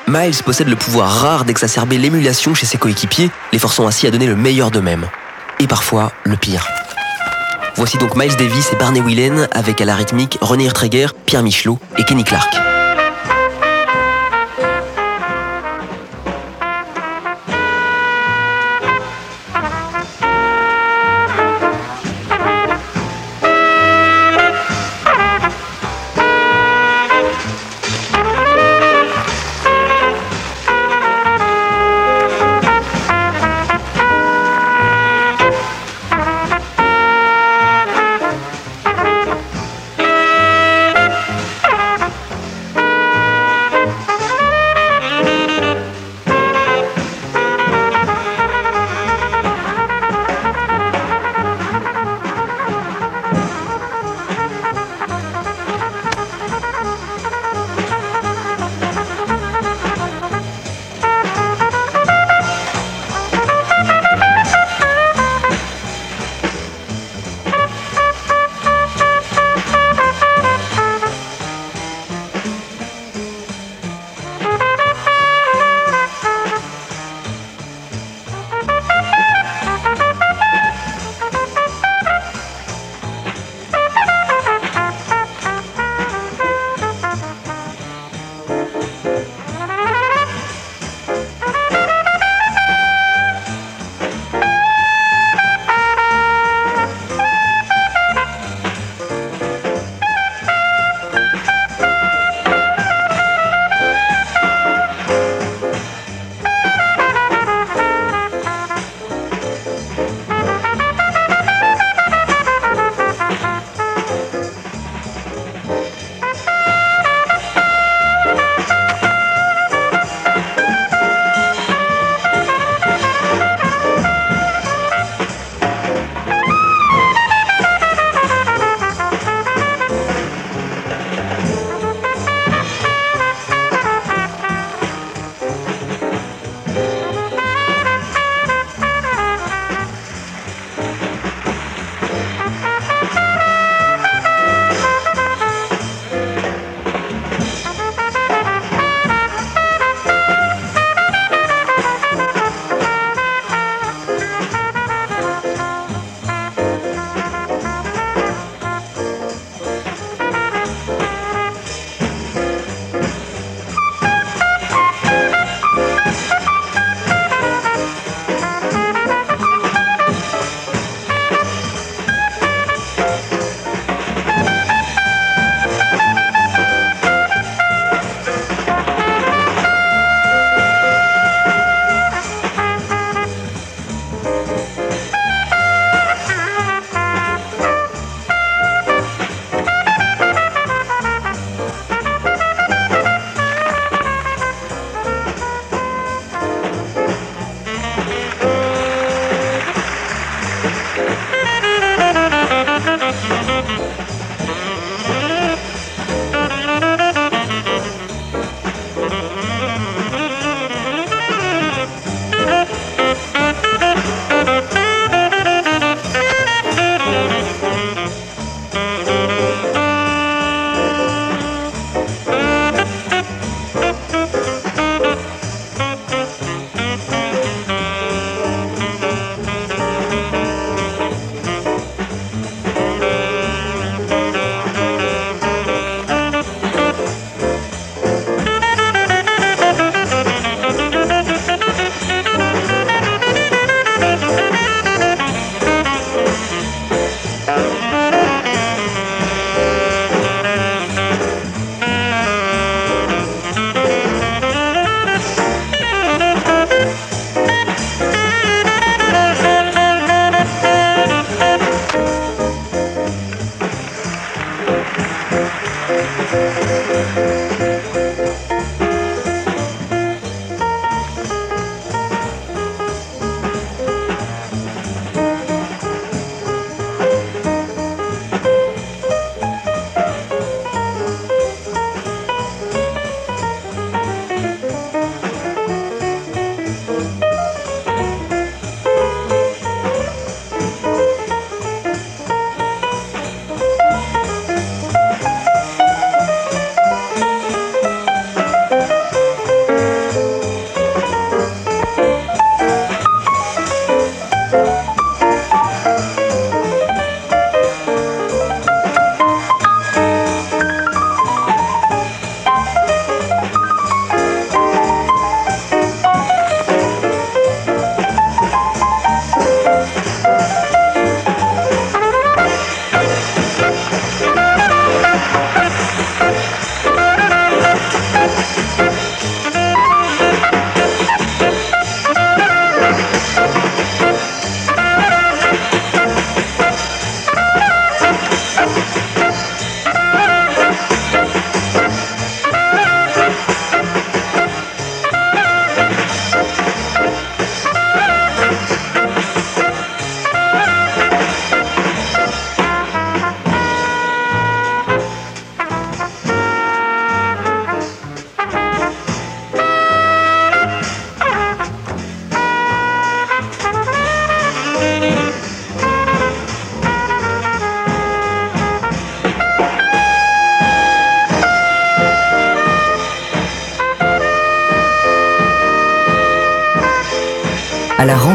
[0.08, 4.26] Miles possède le pouvoir rare d'exacerber l'émulation chez ses coéquipiers, les forçant ainsi à donner
[4.26, 5.08] le meilleur d'eux-mêmes.
[5.60, 6.68] Et parfois, le pire.
[7.76, 11.78] Voici donc Miles Davis et Barney Whelan avec à la rythmique René Traeger, Pierre Michelot
[11.96, 12.54] et Kenny Clark.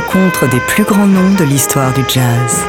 [0.10, 2.64] Rencontre des plus grands noms de l'histoire du jazz.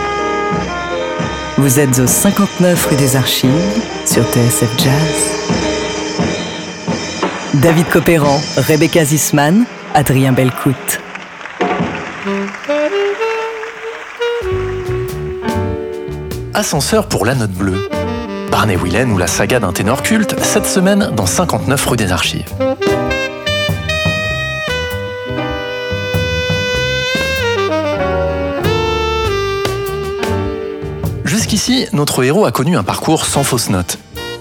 [1.57, 3.51] Vous êtes au 59 rue des Archives
[4.05, 6.21] sur TSF Jazz.
[7.55, 9.65] David Copéran, Rebecca Zisman,
[9.95, 11.01] Adrien Belcout.
[16.53, 17.89] Ascenseur pour la note bleue.
[18.51, 22.53] Barney Whelan ou la saga d'un ténor culte, cette semaine dans 59 rue des Archives.
[31.61, 33.99] Jusqu'ici, notre héros a connu un parcours sans fausse note.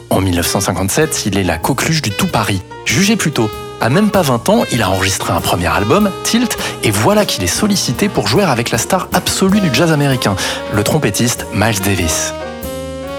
[0.10, 3.50] En 1957, il est la coqueluche du tout Paris, jugé plus tôt.
[3.82, 7.44] À même pas 20 ans, il a enregistré un premier album, Tilt, et voilà qu'il
[7.44, 10.38] est sollicité pour jouer avec la star absolue du jazz américain,
[10.74, 12.34] le trompettiste Miles Davis.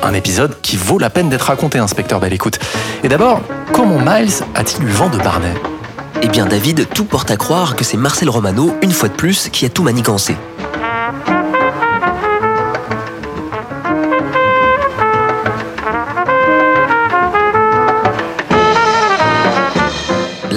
[0.02, 2.58] Un épisode qui vaut la peine d'être raconté, inspecteur Belle Écoute.
[3.04, 3.42] Et d'abord,
[3.74, 5.52] comment Miles a-t-il eu vent de Barney?
[6.22, 9.50] Eh bien David, tout porte à croire que c'est Marcel Romano, une fois de plus,
[9.50, 10.36] qui a tout manigancé.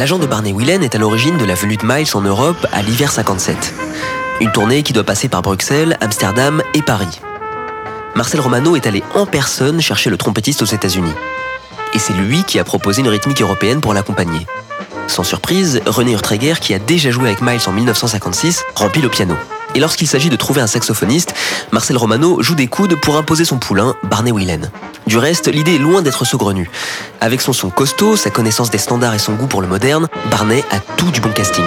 [0.04, 2.82] L'agent de Barney Whelan est à l'origine de la venue de Miles en Europe à
[2.82, 3.74] l'hiver 57.
[4.42, 7.22] Une tournée qui doit passer par Bruxelles, Amsterdam et Paris.
[8.14, 11.14] Marcel Romano est allé en personne chercher le trompettiste aux États-Unis.
[11.94, 14.46] Et c'est lui qui a proposé une rythmique européenne pour l'accompagner.
[15.08, 19.36] Sans surprise, René Urtreger, qui a déjà joué avec Miles en 1956, remplit le piano.
[19.74, 21.34] Et lorsqu'il s'agit de trouver un saxophoniste,
[21.72, 24.70] Marcel Romano joue des coudes pour imposer son poulain, Barney Whelan.
[25.08, 26.70] Du reste, l'idée est loin d'être saugrenue.
[27.22, 30.64] Avec son son costaud, sa connaissance des standards et son goût pour le moderne, Barney
[30.72, 31.66] a tout du bon casting.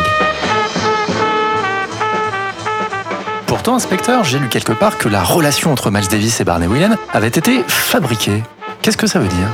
[3.47, 6.97] Pourtant, inspecteur, j'ai lu quelque part que la relation entre Miles Davis et Barney Whelan
[7.13, 8.43] avait été fabriquée.
[8.83, 9.49] Qu'est-ce que ça veut dire?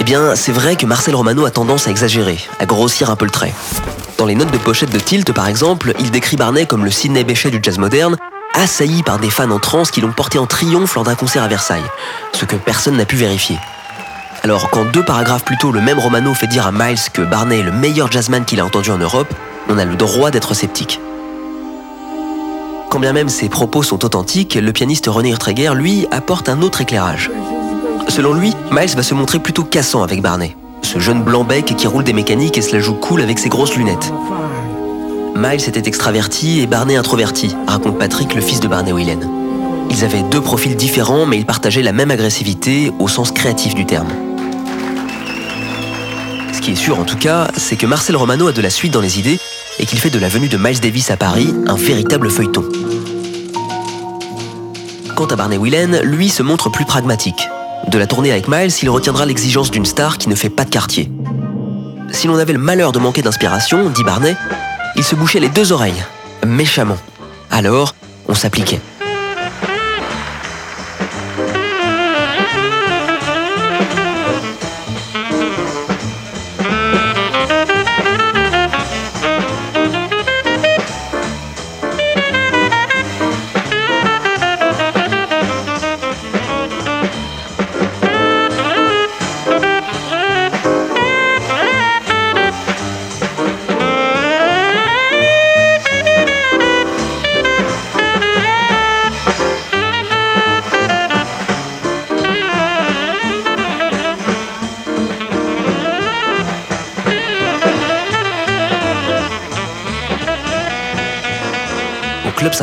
[0.00, 3.24] Eh bien, c'est vrai que Marcel Romano a tendance à exagérer, à grossir un peu
[3.24, 3.52] le trait.
[4.16, 7.24] Dans les notes de pochette de Tilt, par exemple, il décrit Barney comme le Sidney
[7.24, 8.16] Bechet du jazz moderne,
[8.58, 11.48] assailli par des fans en transe qui l'ont porté en triomphe lors d'un concert à
[11.48, 11.84] Versailles,
[12.32, 13.58] ce que personne n'a pu vérifier.
[14.42, 17.60] Alors, quand deux paragraphes plus tôt, le même Romano fait dire à Miles que Barney
[17.60, 19.32] est le meilleur jazzman qu'il a entendu en Europe,
[19.68, 21.00] on a le droit d'être sceptique.
[22.90, 26.80] Quand bien même ses propos sont authentiques, le pianiste René Urtreger, lui, apporte un autre
[26.80, 27.30] éclairage.
[28.08, 32.04] Selon lui, Miles va se montrer plutôt cassant avec Barney, ce jeune blanc-bec qui roule
[32.04, 34.12] des mécaniques et se la joue cool avec ses grosses lunettes.
[35.38, 39.20] Miles était extraverti et Barney introverti, raconte Patrick, le fils de Barney Whelan.
[39.88, 43.86] Ils avaient deux profils différents, mais ils partageaient la même agressivité au sens créatif du
[43.86, 44.08] terme.
[46.52, 48.92] Ce qui est sûr en tout cas, c'est que Marcel Romano a de la suite
[48.92, 49.38] dans les idées
[49.78, 52.64] et qu'il fait de la venue de Miles Davis à Paris un véritable feuilleton.
[55.14, 57.46] Quant à Barney Whelan, lui se montre plus pragmatique.
[57.86, 60.70] De la tournée avec Miles, il retiendra l'exigence d'une star qui ne fait pas de
[60.70, 61.12] quartier.
[62.10, 64.34] Si l'on avait le malheur de manquer d'inspiration, dit Barney,
[64.96, 66.04] il se bouchait les deux oreilles,
[66.46, 66.98] méchamment.
[67.50, 67.94] Alors,
[68.28, 68.80] on s'appliquait.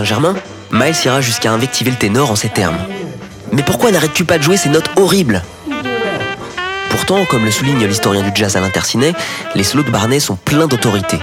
[0.06, 0.36] Saint-Germain,
[0.72, 2.78] Miles ira jusqu'à invectiver le ténor en ces termes.
[3.52, 5.42] Mais pourquoi n'arrêtes-tu pas de jouer ces notes horribles?
[6.92, 9.16] Pourtant, comme le souligne l'historien du jazz Alain Tercinet,
[9.56, 11.18] les solos de Barney sont pleins d'autorité.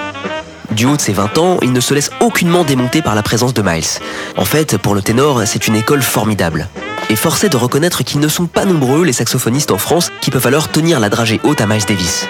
[0.73, 3.55] Du haut de ses 20 ans, il ne se laisse aucunement démonter par la présence
[3.55, 3.85] de Miles.
[4.37, 6.67] En fait, pour le ténor, c'est une école formidable.
[7.09, 10.49] Et forcé de reconnaître qu'ils ne sont pas nombreux les saxophonistes en France qui peuvent
[10.49, 12.27] alors tenir la dragée haute à Miles Davis.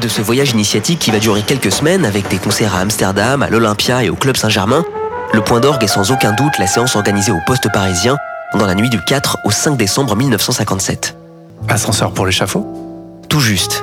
[0.00, 3.50] De ce voyage initiatique qui va durer quelques semaines avec des concerts à Amsterdam, à
[3.50, 4.84] l'Olympia et au Club Saint-Germain,
[5.32, 8.16] le point d'orgue est sans aucun doute la séance organisée au poste parisien
[8.54, 11.16] dans la nuit du 4 au 5 décembre 1957.
[11.68, 12.64] Ascenseur pour l'échafaud?
[13.28, 13.82] Tout juste.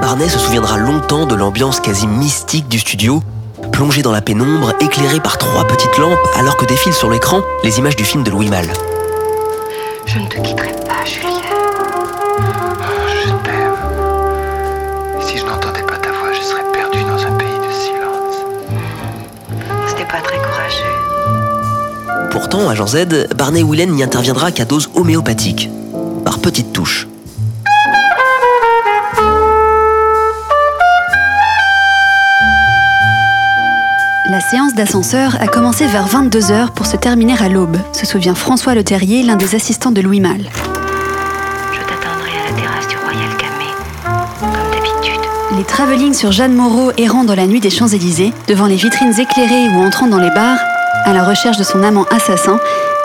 [0.00, 3.22] Barney se souviendra longtemps de l'ambiance quasi mystique du studio,
[3.78, 7.78] plongé dans la pénombre, éclairé par trois petites lampes, alors que défilent sur l'écran les
[7.78, 8.72] images du film de Louis Malle.
[10.04, 11.30] Je ne te quitterai pas, Julien.
[13.06, 13.76] Je t'aime.
[15.20, 18.34] Si je n'entendais pas ta voix, je serais perdu dans un pays de silence.
[19.86, 22.30] C'était pas très courageux.
[22.32, 25.70] Pourtant, à Jean Z, Barney Whelan n'y interviendra qu'à dose homéopathique,
[26.24, 27.07] par petites touches.
[34.30, 38.74] La séance d'ascenseur a commencé vers 22h pour se terminer à l'aube, se souvient François
[38.74, 40.50] Le Terrier, l'un des assistants de Louis Malle.
[41.72, 43.64] Je t'attendrai à la terrasse du Royal Camé,
[44.38, 45.20] comme d'habitude.
[45.56, 49.70] Les travelling sur Jeanne Moreau errant dans la nuit des Champs-Élysées, devant les vitrines éclairées
[49.70, 50.58] ou entrant dans les bars,
[51.06, 52.60] à la recherche de son amant assassin,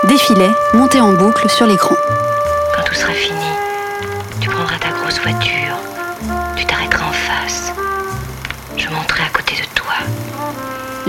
[0.09, 1.95] défilaient, montés en boucle sur l'écran.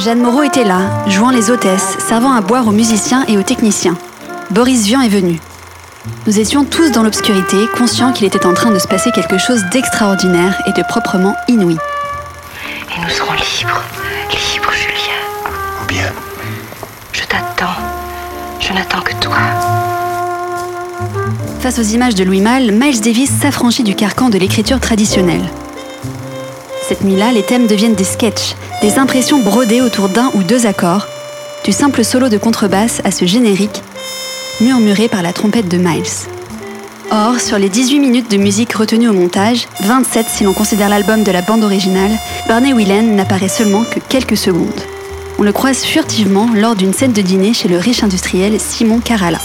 [0.04, 3.96] Jeanne Moreau était là, jouant les hôtesses, servant à boire aux musiciens et aux techniciens.
[4.50, 5.40] Boris Vian est venu.
[6.26, 9.64] Nous étions tous dans l'obscurité, conscients qu'il était en train de se passer quelque chose
[9.72, 11.78] d'extraordinaire et de proprement inouï.
[12.94, 13.82] Et nous serons libres.
[14.28, 15.80] Libres, Julien.
[15.82, 16.12] Ou bien
[17.12, 17.80] Je t'attends.
[18.60, 19.38] Je n'attends que toi.
[21.60, 25.48] Face aux images de Louis Malle, Miles Davis s'affranchit du carcan de l'écriture traditionnelle.
[26.86, 28.54] Cette nuit-là, les thèmes deviennent des sketchs,
[28.84, 31.06] des impressions brodées autour d'un ou deux accords,
[31.64, 33.82] du simple solo de contrebasse à ce générique,
[34.60, 36.28] murmuré par la trompette de Miles.
[37.10, 41.22] Or, sur les 18 minutes de musique retenues au montage, 27 si l'on considère l'album
[41.22, 42.12] de la bande originale,
[42.46, 44.82] Barney Whelan n'apparaît seulement que quelques secondes.
[45.38, 49.38] On le croise furtivement lors d'une scène de dîner chez le riche industriel Simon Carala.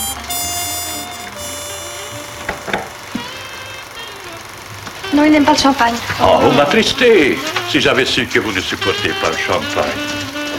[5.20, 5.96] Non, il n'aime pas le champagne.
[6.22, 10.00] Oh, vous m'attristez si j'avais su que vous ne supportez pas le champagne.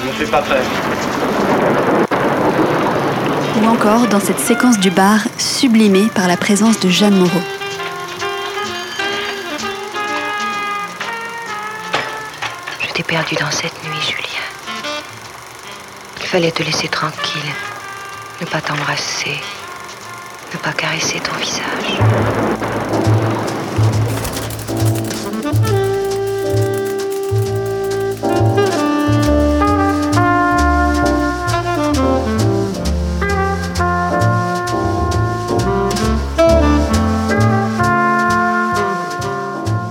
[0.04, 0.62] Je ne me pas peur.
[3.56, 7.40] Ou encore dans cette séquence du bar sublimée par la présence de Jeanne Moreau.
[12.82, 14.44] Je t'ai perdu dans cette nuit, Julien.
[16.20, 17.50] Il fallait te laisser tranquille.
[18.42, 19.40] Ne pas t'embrasser.
[20.52, 22.59] Ne pas caresser ton visage.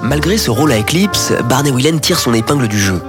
[0.09, 2.99] Malgré ce rôle à éclipse, Barney Whelan tire son épingle du jeu.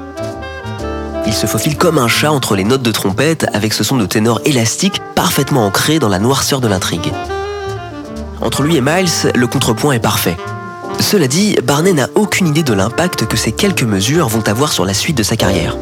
[1.27, 4.05] Il se faufile comme un chat entre les notes de trompette avec ce son de
[4.05, 7.11] ténor élastique parfaitement ancré dans la noirceur de l'intrigue.
[8.43, 10.37] Entre lui et Miles, le contrepoint est parfait.
[10.99, 14.85] Cela dit, Barney n'a aucune idée de l'impact que ces quelques mesures vont avoir sur
[14.85, 15.79] la suite de sa carrière.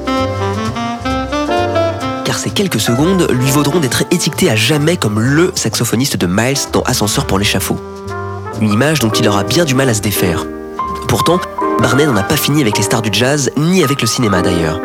[2.24, 6.70] Car ces quelques secondes lui vaudront d'être étiqueté à jamais comme LE saxophoniste de Miles
[6.72, 7.80] dans Ascenseur pour l'échafaud.
[8.60, 10.46] Une image dont il aura bien du mal à se défaire.
[11.08, 11.40] Pourtant,
[11.80, 14.78] Barney n'en a pas fini avec les stars du jazz, ni avec le cinéma d'ailleurs.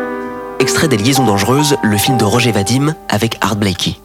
[0.59, 3.97] Extrait des Liaisons dangereuses, le film de Roger Vadim avec Art Blakey.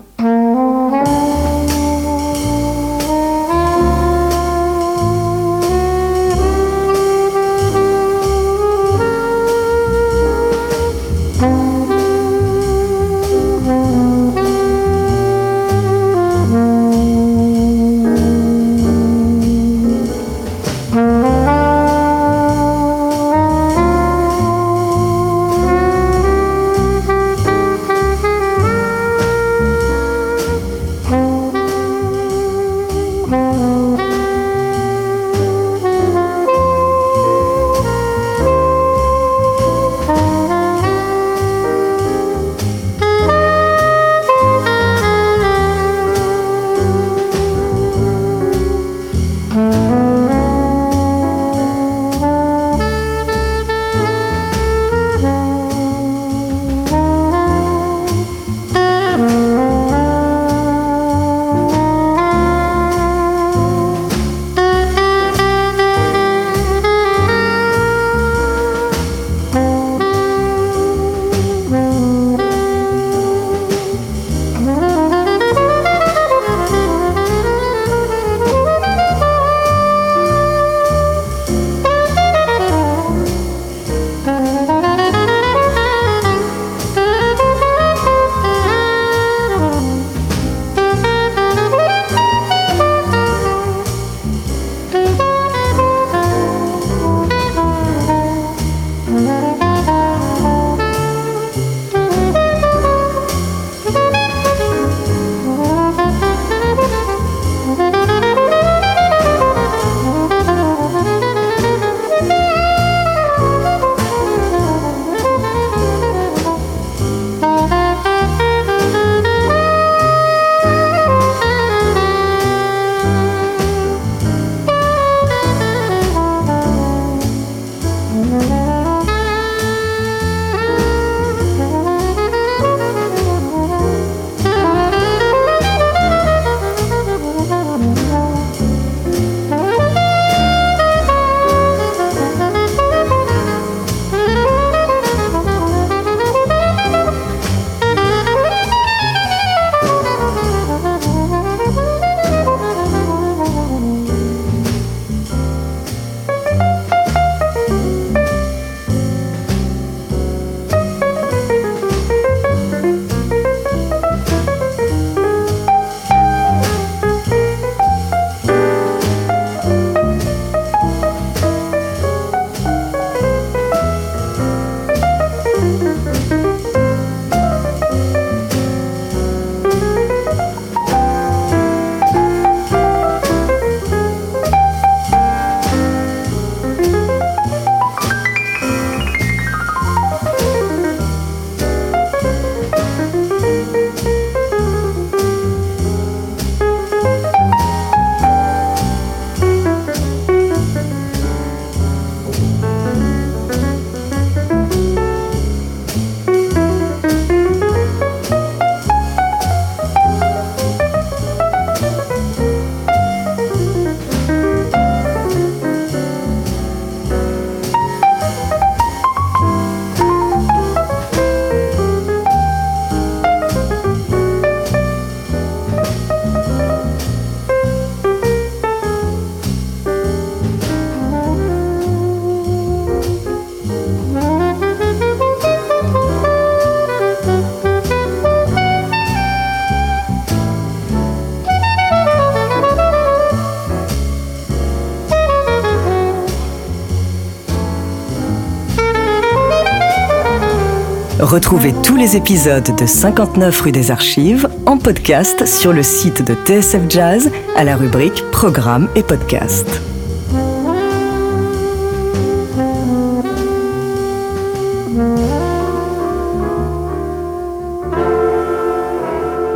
[251.29, 256.33] Retrouvez tous les épisodes de 59 rue des Archives en podcast sur le site de
[256.33, 259.83] TSF Jazz à la rubrique Programmes et podcasts.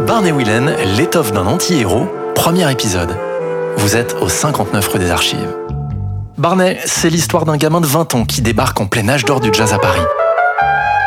[0.07, 3.17] Barney Whelan, l'étoffe d'un anti-héros, premier épisode.
[3.79, 5.57] Vous êtes au 59 rue des Archives.
[6.37, 9.49] Barney, c'est l'histoire d'un gamin de 20 ans qui débarque en plein âge d'or du
[9.55, 10.03] jazz à Paris.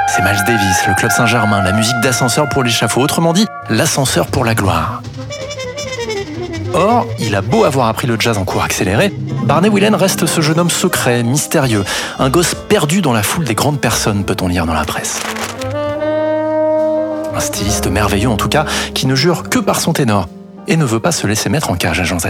[0.07, 4.45] C'est Miles Davis, le Club Saint-Germain, la musique d'ascenseur pour l'échafaud, autrement dit, l'ascenseur pour
[4.45, 5.01] la gloire.
[6.73, 9.11] Or, il a beau avoir appris le jazz en cours accéléré,
[9.43, 11.83] Barney Whelan reste ce jeune homme secret, mystérieux,
[12.19, 15.19] un gosse perdu dans la foule des grandes personnes, peut-on lire dans la presse.
[17.35, 20.27] Un styliste merveilleux en tout cas, qui ne jure que par son ténor
[20.67, 22.27] et ne veut pas se laisser mettre en cage à Jean Z.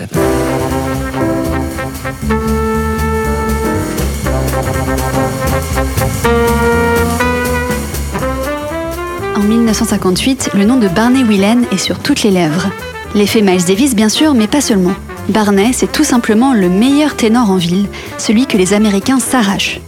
[9.65, 12.69] 1958, le nom de Barney Whelan est sur toutes les lèvres.
[13.15, 14.93] L'effet Miles Davis, bien sûr, mais pas seulement.
[15.29, 17.87] Barney, c'est tout simplement le meilleur ténor en ville,
[18.19, 19.81] celui que les Américains s'arrachent.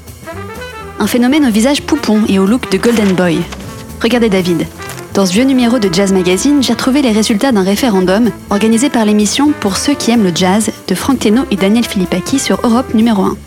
[1.00, 3.38] Un phénomène au visage poupon et au look de Golden Boy.
[4.02, 4.66] Regardez David.
[5.14, 9.06] Dans ce vieux numéro de Jazz Magazine, j'ai retrouvé les résultats d'un référendum organisé par
[9.06, 12.96] l'émission Pour ceux qui aiment le jazz de Frank Teno et Daniel Philippaki sur Europe
[12.96, 13.38] numéro 1.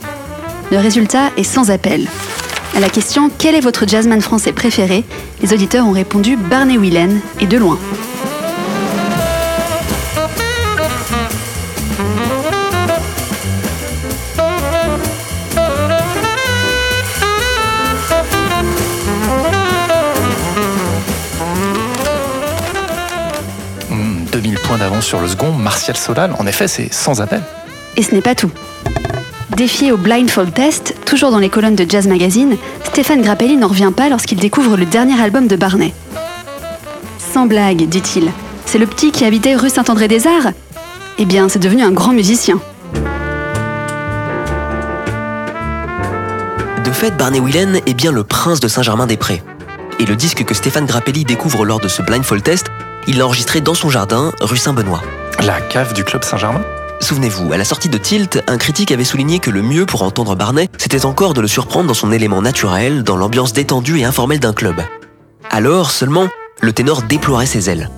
[0.70, 2.06] Le résultat est sans appel.
[2.74, 5.04] À la question Quel est votre jazzman français préféré
[5.42, 7.78] les auditeurs ont répondu Barney Whelan et de loin.
[23.88, 27.42] Hmm, 2000 points d'avance sur le second, Martial Solal, en effet, c'est sans appel.
[27.96, 28.50] Et ce n'est pas tout.
[29.60, 33.92] Défié au blindfold test, toujours dans les colonnes de Jazz Magazine, Stéphane Grappelli n'en revient
[33.94, 35.92] pas lorsqu'il découvre le dernier album de Barney.
[37.18, 38.32] Sans blague, dit-il,
[38.64, 40.52] c'est le petit qui habitait rue Saint-André-des-Arts?
[41.18, 42.58] Eh bien, c'est devenu un grand musicien.
[46.82, 49.42] De fait, Barney Whelan est bien le prince de Saint-Germain-des-Prés.
[49.98, 52.68] Et le disque que Stéphane Grappelli découvre lors de ce blindfold test,
[53.06, 55.02] il l'a enregistré dans son jardin, rue Saint-Benoît.
[55.44, 56.62] La cave du Club Saint-Germain?
[57.00, 60.36] Souvenez-vous, à la sortie de Tilt, un critique avait souligné que le mieux pour entendre
[60.36, 64.40] Barney, c'était encore de le surprendre dans son élément naturel, dans l'ambiance détendue et informelle
[64.40, 64.76] d'un club.
[65.50, 66.28] Alors seulement,
[66.60, 67.88] le ténor déploierait ses ailes.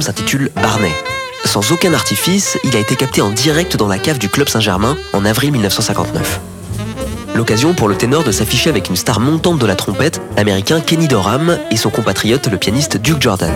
[0.00, 0.92] S'intitule Barney.
[1.44, 4.96] Sans aucun artifice, il a été capté en direct dans la cave du Club Saint-Germain
[5.12, 6.40] en avril 1959.
[7.34, 11.08] L'occasion pour le ténor de s'afficher avec une star montante de la trompette, l'américain Kenny
[11.08, 13.52] Dorham et son compatriote le pianiste Duke Jordan.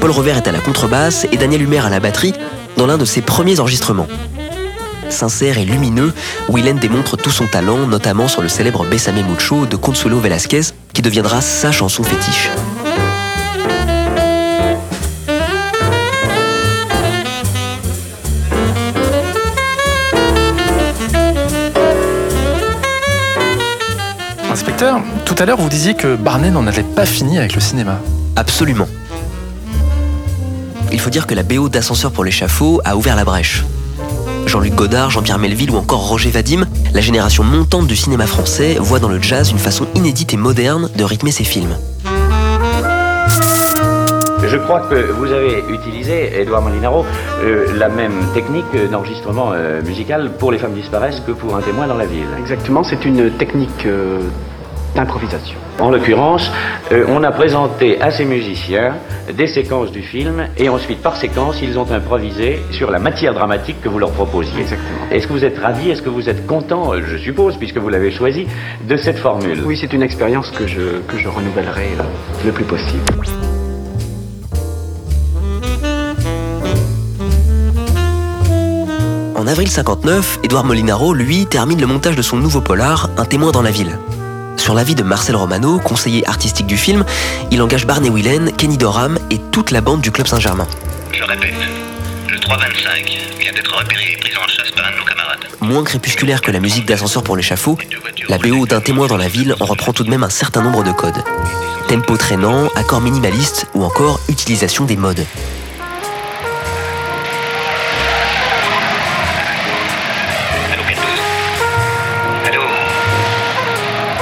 [0.00, 2.34] Paul Revers est à la contrebasse et Daniel Humer à la batterie
[2.76, 4.08] dans l'un de ses premiers enregistrements.
[5.08, 6.12] Sincère et lumineux,
[6.48, 11.02] Whelan démontre tout son talent, notamment sur le célèbre Bésame Mucho de Consuelo Velasquez, qui
[11.02, 12.50] deviendra sa chanson fétiche.
[24.76, 27.98] Tout à l'heure vous disiez que Barney n'en avait pas fini avec le cinéma.
[28.36, 28.86] Absolument.
[30.92, 33.64] Il faut dire que la BO d'Ascenseur pour l'échafaud a ouvert la brèche.
[34.44, 38.98] Jean-Luc Godard, Jean-Pierre Melville ou encore Roger Vadim, la génération montante du cinéma français voit
[38.98, 41.74] dans le jazz une façon inédite et moderne de rythmer ses films.
[44.46, 47.04] Je crois que vous avez utilisé, Edouard Molinaro,
[47.42, 51.86] euh, la même technique d'enregistrement euh, musical pour Les femmes disparaissent que pour Un témoin
[51.86, 52.28] dans la ville.
[52.38, 54.20] Exactement, c'est une technique euh,
[54.96, 55.56] d'improvisation.
[55.78, 56.50] En l'occurrence,
[56.90, 58.94] euh, on a présenté à ces musiciens
[59.32, 63.80] des séquences du film et ensuite, par séquence, ils ont improvisé sur la matière dramatique
[63.82, 64.62] que vous leur proposiez.
[64.62, 65.10] Exactement.
[65.12, 68.10] Est-ce que vous êtes ravi, est-ce que vous êtes content, je suppose, puisque vous l'avez
[68.10, 68.46] choisi,
[68.88, 72.02] de cette formule Oui, c'est une expérience que je, que je renouvellerai euh,
[72.44, 73.04] le plus possible.
[79.36, 83.52] En avril 59, Édouard Molinaro, lui, termine le montage de son nouveau polar, Un témoin
[83.52, 83.96] dans la ville.
[84.66, 87.04] Sur l'avis de Marcel Romano, conseiller artistique du film,
[87.52, 90.66] il engage Barney Whelan, Kenny Dorham et toute la bande du Club Saint-Germain.
[91.12, 91.54] Je répète,
[92.28, 95.46] le 325 vient d'être repéré et pris en chasse par un de nos camarades.
[95.60, 97.78] Moins crépusculaire que la musique d'ascenseur pour l'échafaud,
[98.28, 100.82] la BO d'un témoin dans la ville en reprend tout de même un certain nombre
[100.82, 101.22] de codes.
[101.86, 105.24] Tempo traînant, accords minimalistes ou encore utilisation des modes.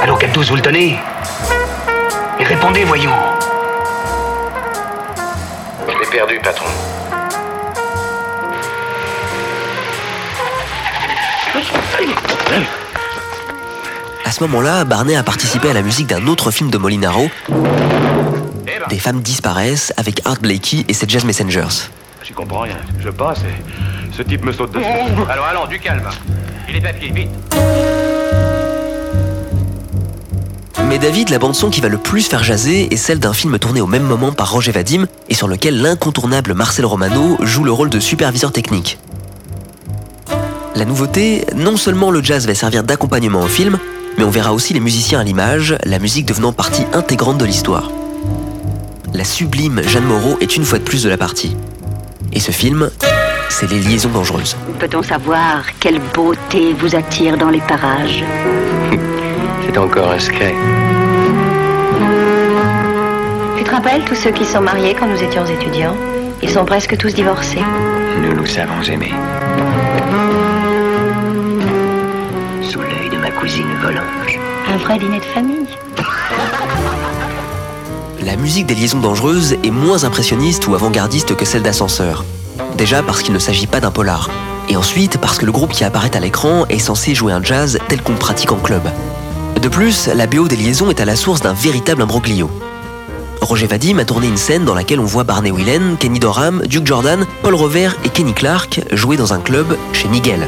[0.05, 0.99] Allô, Cap 12, vous le tenez
[2.39, 3.11] Mais répondez, voyons.
[5.89, 6.67] Je l'ai perdu, patron.
[14.27, 17.31] À ce moment-là, Barney a participé à la musique d'un autre film de Molinaro.
[18.91, 21.89] Des femmes disparaissent avec Art Blakey et ses Jazz Messengers.
[22.23, 22.77] J'y comprends rien.
[23.01, 24.85] Je passe et ce type me saute dessus.
[25.31, 26.11] Alors, allons, du calme.
[26.69, 27.31] Il est papier, vite.
[30.89, 33.81] Mais David, la bande-son qui va le plus faire jaser est celle d'un film tourné
[33.81, 37.91] au même moment par Roger Vadim et sur lequel l'incontournable Marcel Romano joue le rôle
[37.91, 38.99] de superviseur technique.
[40.77, 43.79] La nouveauté, non seulement le jazz va servir d'accompagnement au film,
[44.19, 47.91] mais on verra aussi les musiciens à l'image, la musique devenant partie intégrante de l'histoire.
[49.13, 51.57] La sublime Jeanne Moreau est une fois de plus de la partie.
[52.33, 52.91] Et ce film,
[53.49, 54.57] c'est Les Liaisons Dangereuses.
[54.79, 58.25] Peut-on savoir quelle beauté vous attire dans les parages?
[59.77, 60.55] Encore un secret.
[63.59, 65.97] Tu te rappelles tous ceux qui sont mariés quand nous étions étudiants?
[66.43, 67.63] Ils sont presque tous divorcés.
[68.23, 69.13] Nous nous savons aimer.
[72.63, 74.39] Sous l'œil de ma cousine Volange.
[74.73, 75.67] Un vrai dîner de famille.
[78.23, 82.25] La musique des Liaisons Dangereuses est moins impressionniste ou avant-gardiste que celle d'Ascenseur.
[82.79, 84.31] Déjà parce qu'il ne s'agit pas d'un polar.
[84.69, 87.79] Et ensuite parce que le groupe qui apparaît à l'écran est censé jouer un jazz
[87.89, 88.83] tel qu'on le pratique en club.
[89.65, 92.51] De plus, la BO des Liaisons est à la source d'un véritable imbroglio.
[93.41, 96.87] Roger Vadim a tourné une scène dans laquelle on voit Barney Whelan, Kenny Dorham, Duke
[96.87, 100.47] Jordan, Paul Rover et Kenny Clark jouer dans un club chez Miguel.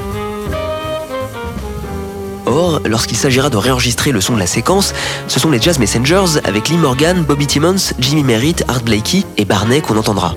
[2.45, 4.93] Or, lorsqu'il s'agira de réenregistrer le son de la séquence,
[5.29, 9.47] ce sont les Jazz Messengers avec Lee Morgan, Bobby Timmons, Jimmy Merritt, Art Blakey et
[9.47, 10.35] Barney qu'on entendra.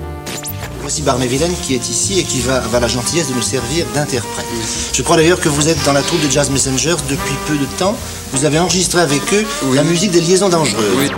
[0.90, 3.86] Voici Barney Villain qui est ici et qui va avoir la gentillesse de nous servir
[3.94, 4.44] d'interprète.
[4.92, 7.64] Je crois d'ailleurs que vous êtes dans la troupe de Jazz Messengers depuis peu de
[7.78, 7.94] temps.
[8.32, 11.12] Vous avez enregistré avec eux la musique des liaisons dangereuses.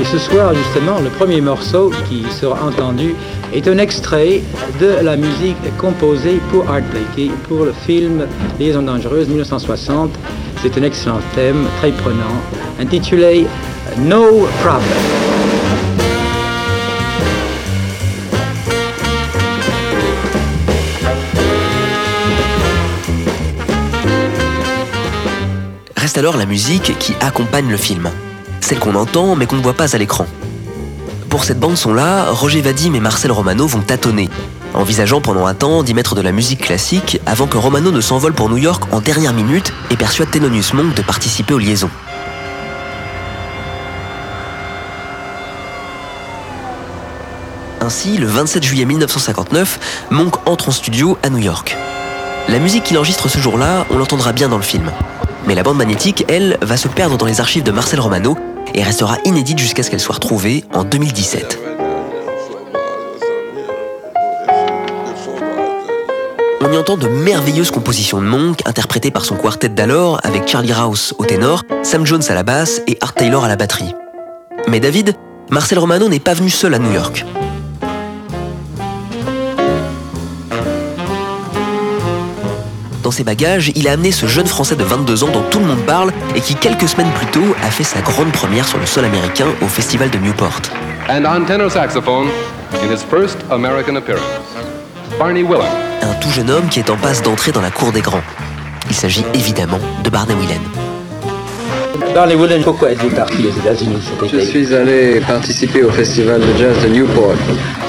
[0.00, 3.14] Et ce soir, justement, le premier morceau qui sera entendu
[3.52, 4.40] est un extrait
[4.80, 8.26] de la musique composée pour Art Blakey pour le film
[8.58, 10.10] Liaison dangereuse 1960.
[10.62, 12.42] C'est un excellent thème, très prenant,
[12.80, 13.46] intitulé
[13.98, 14.82] No Problem.
[25.96, 28.10] Reste alors la musique qui accompagne le film.
[28.60, 30.26] Celle qu'on entend mais qu'on ne voit pas à l'écran.
[31.28, 34.30] Pour cette bande-son-là, Roger Vadim et Marcel Romano vont tâtonner,
[34.72, 38.32] envisageant pendant un temps d'y mettre de la musique classique avant que Romano ne s'envole
[38.32, 41.90] pour New York en dernière minute et persuade Thelonious Monk de participer aux liaisons.
[47.82, 51.76] Ainsi, le 27 juillet 1959, Monk entre en studio à New York.
[52.48, 54.90] La musique qu'il enregistre ce jour-là, on l'entendra bien dans le film.
[55.46, 58.36] Mais la bande magnétique, elle, va se perdre dans les archives de Marcel Romano
[58.74, 61.58] et restera inédite jusqu'à ce qu'elle soit retrouvée en 2017.
[66.60, 70.72] On y entend de merveilleuses compositions de Monk, interprétées par son quartet d'alors avec Charlie
[70.72, 73.94] Rouse au ténor, Sam Jones à la basse et Art Taylor à la batterie.
[74.68, 75.14] Mais David,
[75.50, 77.24] Marcel Romano n'est pas venu seul à New York.
[83.08, 85.64] Dans ses bagages, il a amené ce jeune Français de 22 ans dont tout le
[85.64, 88.84] monde parle et qui quelques semaines plus tôt a fait sa grande première sur le
[88.84, 90.60] sol américain au festival de Newport.
[91.08, 92.26] And on tenor saxophone,
[92.82, 94.20] in his first American appearance,
[95.18, 95.42] Barney.
[96.02, 98.20] Un tout jeune homme qui est en passe d'entrer dans la cour des grands.
[98.90, 100.97] Il s'agit évidemment de Barney Whelan.
[102.14, 106.40] Barney Whelan, pourquoi êtes-vous parti aux États-Unis cet Je été suis allé participer au festival
[106.40, 107.34] de jazz de Newport.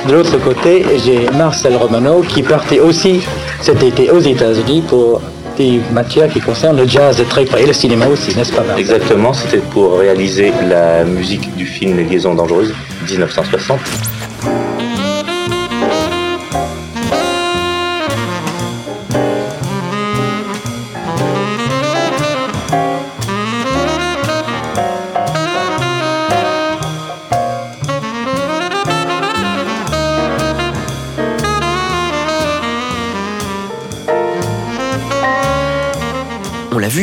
[0.07, 3.21] De l'autre côté, j'ai Marcel Romano qui partait aussi
[3.61, 5.21] cet été aux États-Unis pour
[5.57, 8.63] des matières qui concernent le jazz de très près et le cinéma aussi, n'est-ce pas
[8.63, 8.79] Marcel?
[8.79, 12.73] Exactement, c'était pour réaliser la musique du film Les Liaisons Dangereuses,
[13.09, 13.79] 1960.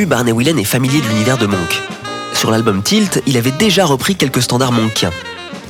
[0.07, 1.83] Barney Whelan est familier de l'univers de Monk.
[2.33, 5.11] Sur l'album Tilt, il avait déjà repris quelques standards monkiens.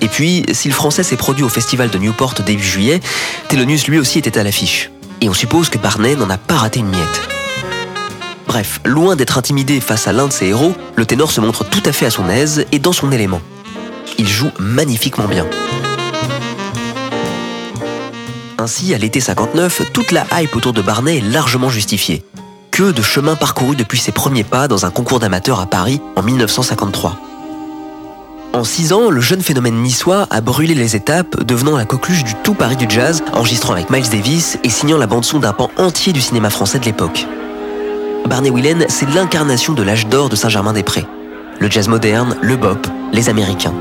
[0.03, 3.01] Et puis, si le français s'est produit au festival de Newport début juillet,
[3.49, 4.91] Thelonious lui aussi était à l'affiche.
[5.23, 7.29] Et on suppose que Barney n'en a pas raté une miette.
[8.47, 11.83] Bref, loin d'être intimidé face à l'un de ses héros, le ténor se montre tout
[11.87, 13.41] à fait à son aise et dans son élément.
[14.19, 15.47] Il joue magnifiquement bien.
[18.59, 22.23] Ainsi, à l'été 59, toute la hype autour de Barnet est largement justifiée.
[22.79, 27.17] De chemin parcouru depuis ses premiers pas dans un concours d'amateurs à Paris en 1953.
[28.53, 32.35] En six ans, le jeune phénomène niçois a brûlé les étapes, devenant la coqueluche du
[32.35, 36.13] tout Paris du jazz, enregistrant avec Miles Davis et signant la bande-son d'un pan entier
[36.13, 37.27] du cinéma français de l'époque.
[38.27, 41.07] Barney Whelan, c'est l'incarnation de l'âge d'or de Saint-Germain-des-Prés.
[41.59, 43.75] Le jazz moderne, le bop, les Américains.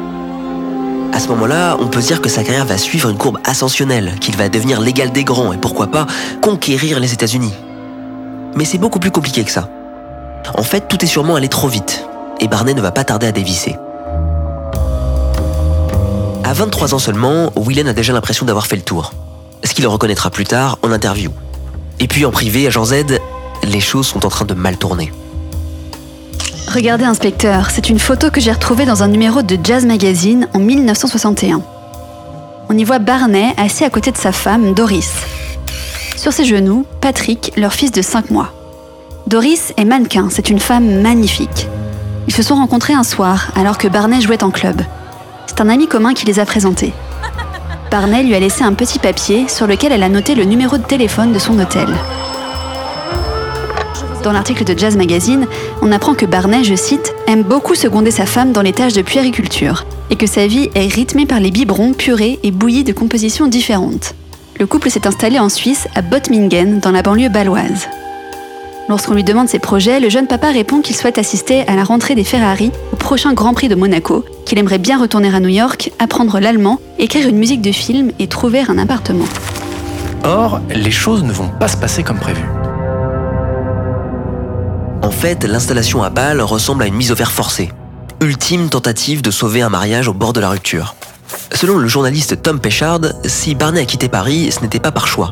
[1.12, 4.38] À ce moment-là, on peut dire que sa carrière va suivre une courbe ascensionnelle, qu'il
[4.38, 6.08] va devenir l'égal des grands et pourquoi pas
[6.40, 7.54] conquérir les États-Unis.
[8.56, 9.70] Mais c'est beaucoup plus compliqué que ça.
[10.58, 12.08] En fait, tout est sûrement allé trop vite,
[12.40, 13.76] et Barney ne va pas tarder à dévisser.
[16.44, 19.14] À 23 ans seulement, Willen a déjà l'impression d'avoir fait le tour.
[19.64, 21.32] Ce qu'il reconnaîtra plus tard en interview.
[22.00, 23.20] Et puis en privé, à Jean Z,
[23.64, 25.12] les choses sont en train de mal tourner.
[26.72, 30.60] Regardez, inspecteur, c'est une photo que j'ai retrouvée dans un numéro de Jazz Magazine en
[30.60, 31.62] 1961.
[32.70, 35.12] On y voit Barney assis à côté de sa femme, Doris.
[36.16, 38.54] Sur ses genoux, Patrick, leur fils de 5 mois.
[39.28, 41.68] Doris est mannequin, c'est une femme magnifique.
[42.28, 44.82] Ils se sont rencontrés un soir alors que Barney jouait en club.
[45.46, 46.94] C'est un ami commun qui les a présentés.
[47.92, 50.84] Barney lui a laissé un petit papier sur lequel elle a noté le numéro de
[50.84, 51.88] téléphone de son hôtel.
[54.24, 55.46] Dans l'article de Jazz Magazine,
[55.82, 59.04] on apprend que Barney, je cite, aime beaucoup seconder sa femme dans les tâches de
[59.04, 63.48] puériculture et que sa vie est rythmée par les biberons purés et bouillis de compositions
[63.48, 64.16] différentes.
[64.58, 67.90] Le couple s'est installé en Suisse, à Bottmingen, dans la banlieue baloise.
[68.88, 72.16] Lorsqu'on lui demande ses projets, le jeune papa répond qu'il souhaite assister à la rentrée
[72.16, 75.92] des Ferrari au prochain Grand Prix de Monaco, qu'il aimerait bien retourner à New York,
[76.00, 79.26] apprendre l'allemand, écrire une musique de film et trouver un appartement.
[80.24, 82.44] Or, les choses ne vont pas se passer comme prévu.
[85.02, 87.72] En fait, l'installation à Bâle ressemble à une mise au vert forcée.
[88.22, 90.96] Ultime tentative de sauver un mariage au bord de la rupture.
[91.54, 95.32] Selon le journaliste Tom Péchard, si Barney a quitté Paris, ce n'était pas par choix.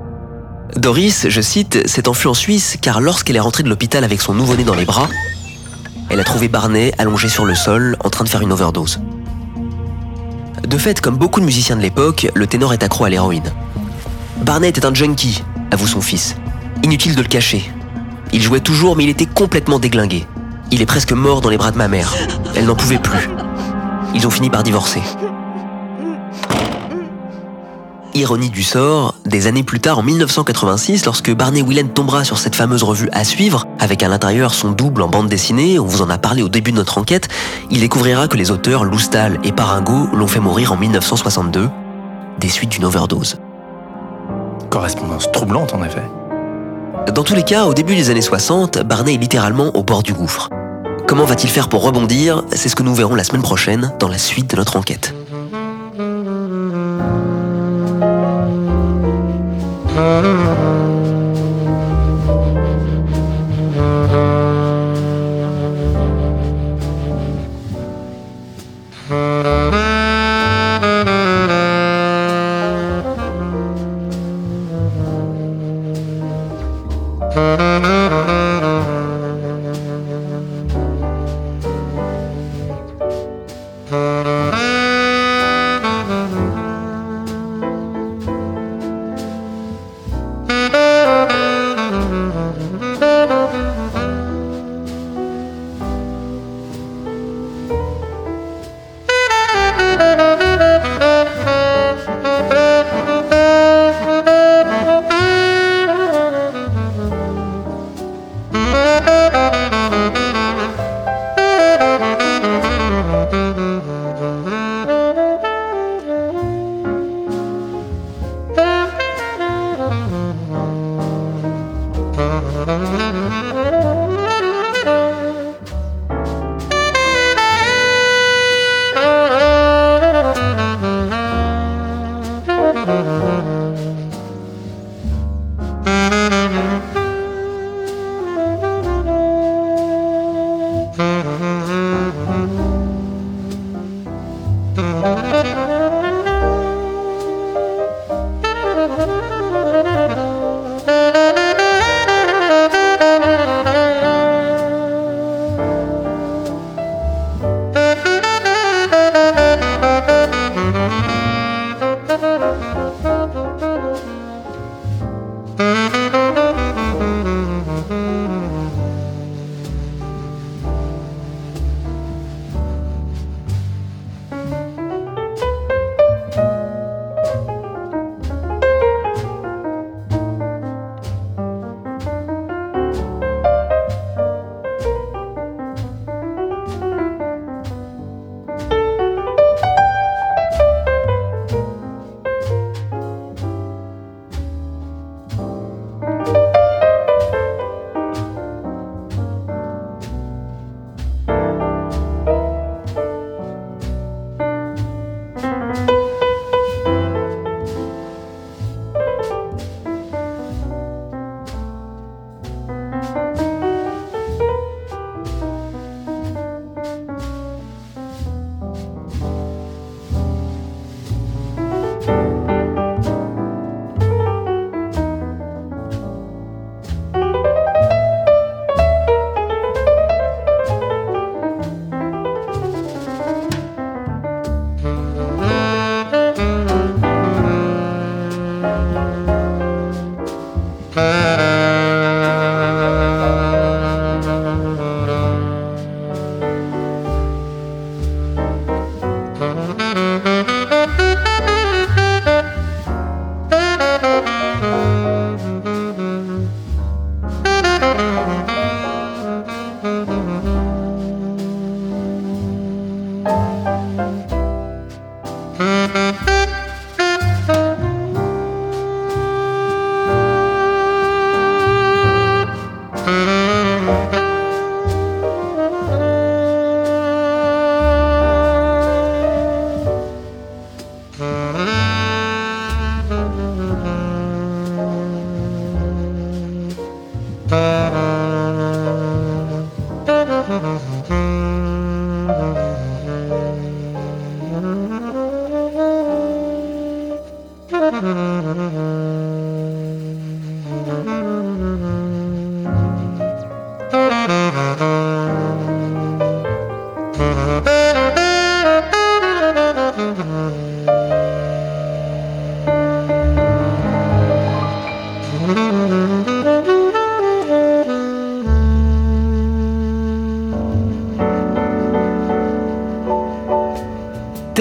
[0.76, 4.34] Doris, je cite, s'est enfuie en Suisse car lorsqu'elle est rentrée de l'hôpital avec son
[4.34, 5.08] nouveau-né dans les bras,
[6.10, 9.00] elle a trouvé Barney allongé sur le sol en train de faire une overdose.
[10.68, 13.52] De fait, comme beaucoup de musiciens de l'époque, le ténor est accro à l'héroïne.
[14.42, 16.36] Barney était un junkie, avoue son fils.
[16.84, 17.70] Inutile de le cacher.
[18.32, 20.26] Il jouait toujours, mais il était complètement déglingué.
[20.72, 22.14] Il est presque mort dans les bras de ma mère.
[22.56, 23.30] Elle n'en pouvait plus.
[24.16, 25.02] Ils ont fini par divorcer.
[28.16, 32.56] Ironie du sort, des années plus tard, en 1986, lorsque Barney Whelan tombera sur cette
[32.56, 36.10] fameuse revue à suivre, avec à l'intérieur son double en bande dessinée, on vous en
[36.10, 37.28] a parlé au début de notre enquête,
[37.72, 41.70] il découvrira que les auteurs Loustal et Paringo l'ont fait mourir en 1962,
[42.40, 43.38] des suites d'une overdose.
[44.70, 46.04] Correspondance troublante en effet.
[47.14, 50.14] Dans tous les cas, au début des années 60, Barney est littéralement au bord du
[50.14, 50.50] gouffre.
[51.08, 52.44] Comment va-t-il faire pour rebondir?
[52.52, 55.14] C'est ce que nous verrons la semaine prochaine dans la suite de notre enquête.
[59.96, 60.63] 嗯。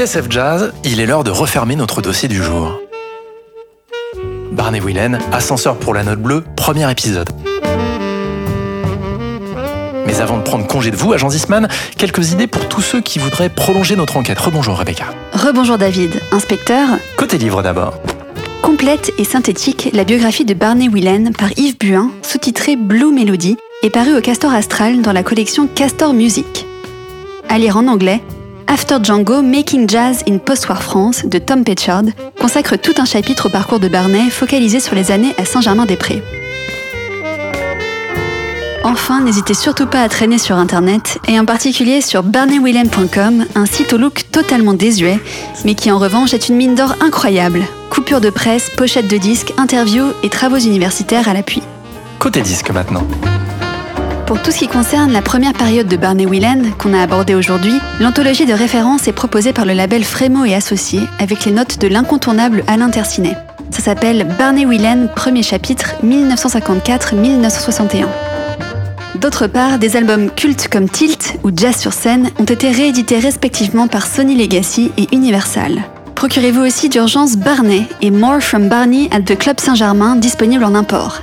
[0.03, 2.81] TSF Jazz, il est l'heure de refermer notre dossier du jour.
[4.51, 7.31] Barney Whelan, Ascenseur pour la note bleue, premier épisode.
[10.05, 11.69] Mais avant de prendre congé de vous, agent Zisman,
[11.99, 14.41] quelques idées pour tous ceux qui voudraient prolonger notre enquête.
[14.41, 15.05] Rebonjour Rebecca.
[15.35, 16.89] Rebonjour David, inspecteur.
[17.16, 17.95] Côté livre d'abord.
[18.61, 23.91] Complète et synthétique, la biographie de Barney Whelan par Yves Buin, sous-titrée Blue Melody, est
[23.91, 26.66] parue au Castor Astral dans la collection Castor Music.
[27.49, 28.20] À lire en anglais,
[28.73, 32.05] After Django Making Jazz in Post-War France de Tom Petchard
[32.40, 36.23] consacre tout un chapitre au parcours de Barney focalisé sur les années à Saint-Germain-des-Prés.
[38.82, 43.93] Enfin, n'hésitez surtout pas à traîner sur internet et en particulier sur barneywillem.com, un site
[43.93, 45.20] au look totalement désuet,
[45.66, 47.65] mais qui en revanche est une mine d'or incroyable.
[47.90, 51.62] Coupures de presse, pochettes de disques, interviews et travaux universitaires à l'appui.
[52.19, 53.07] Côté disque maintenant.
[54.33, 57.75] Pour tout ce qui concerne la première période de Barney Whelan qu'on a abordée aujourd'hui,
[58.01, 61.87] l'anthologie de référence est proposée par le label Frémo et Associés avec les notes de
[61.87, 63.37] l'incontournable Alain Tercinet.
[63.69, 68.07] Ça s'appelle Barney Whelan, premier chapitre 1954-1961.
[69.17, 73.87] D'autre part, des albums cultes comme Tilt ou Jazz sur scène ont été réédités respectivement
[73.87, 75.83] par Sony Legacy et Universal.
[76.15, 81.23] Procurez-vous aussi d'urgence Barney et More from Barney at the Club Saint-Germain disponible en import.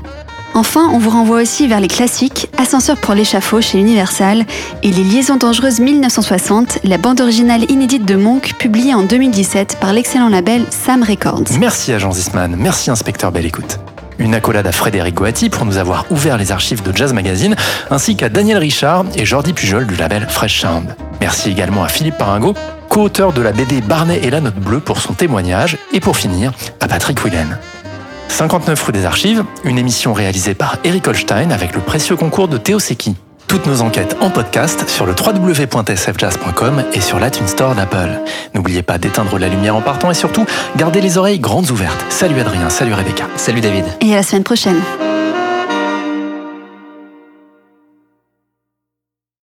[0.54, 4.46] Enfin, on vous renvoie aussi vers les classiques Ascenseur pour l'échafaud chez Universal
[4.84, 9.94] et Les Liaisons dangereuses 1960, la bande originale inédite de Monk publiée en 2017 par
[9.94, 11.58] l'excellent label Sam Records.
[11.60, 13.80] Merci agent Zisman, merci inspecteur Belle Écoute.
[14.18, 17.56] Une accolade à Frédéric Goati pour nous avoir ouvert les archives de Jazz Magazine,
[17.90, 20.94] ainsi qu'à Daniel Richard et Jordi Pujol du label Fresh Sound.
[21.22, 22.54] Merci également à Philippe Paringo,
[22.90, 26.52] co-auteur de la BD Barnet et la Note Bleue pour son témoignage, et pour finir,
[26.82, 27.58] à Patrick Whelan.
[28.30, 32.58] 59 rue des Archives, une émission réalisée par Eric Holstein avec le précieux concours de
[32.58, 33.16] Théo Seki.
[33.48, 38.12] Toutes nos enquêtes en podcast sur le www.sfjazz.com et sur l'iTunes Store d'Apple.
[38.54, 40.46] N'oubliez pas d'éteindre la lumière en partant et surtout,
[40.78, 42.06] gardez les oreilles grandes ouvertes.
[42.10, 43.26] Salut Adrien, salut Rebecca.
[43.38, 43.86] Salut David.
[44.02, 44.80] Et à la semaine prochaine.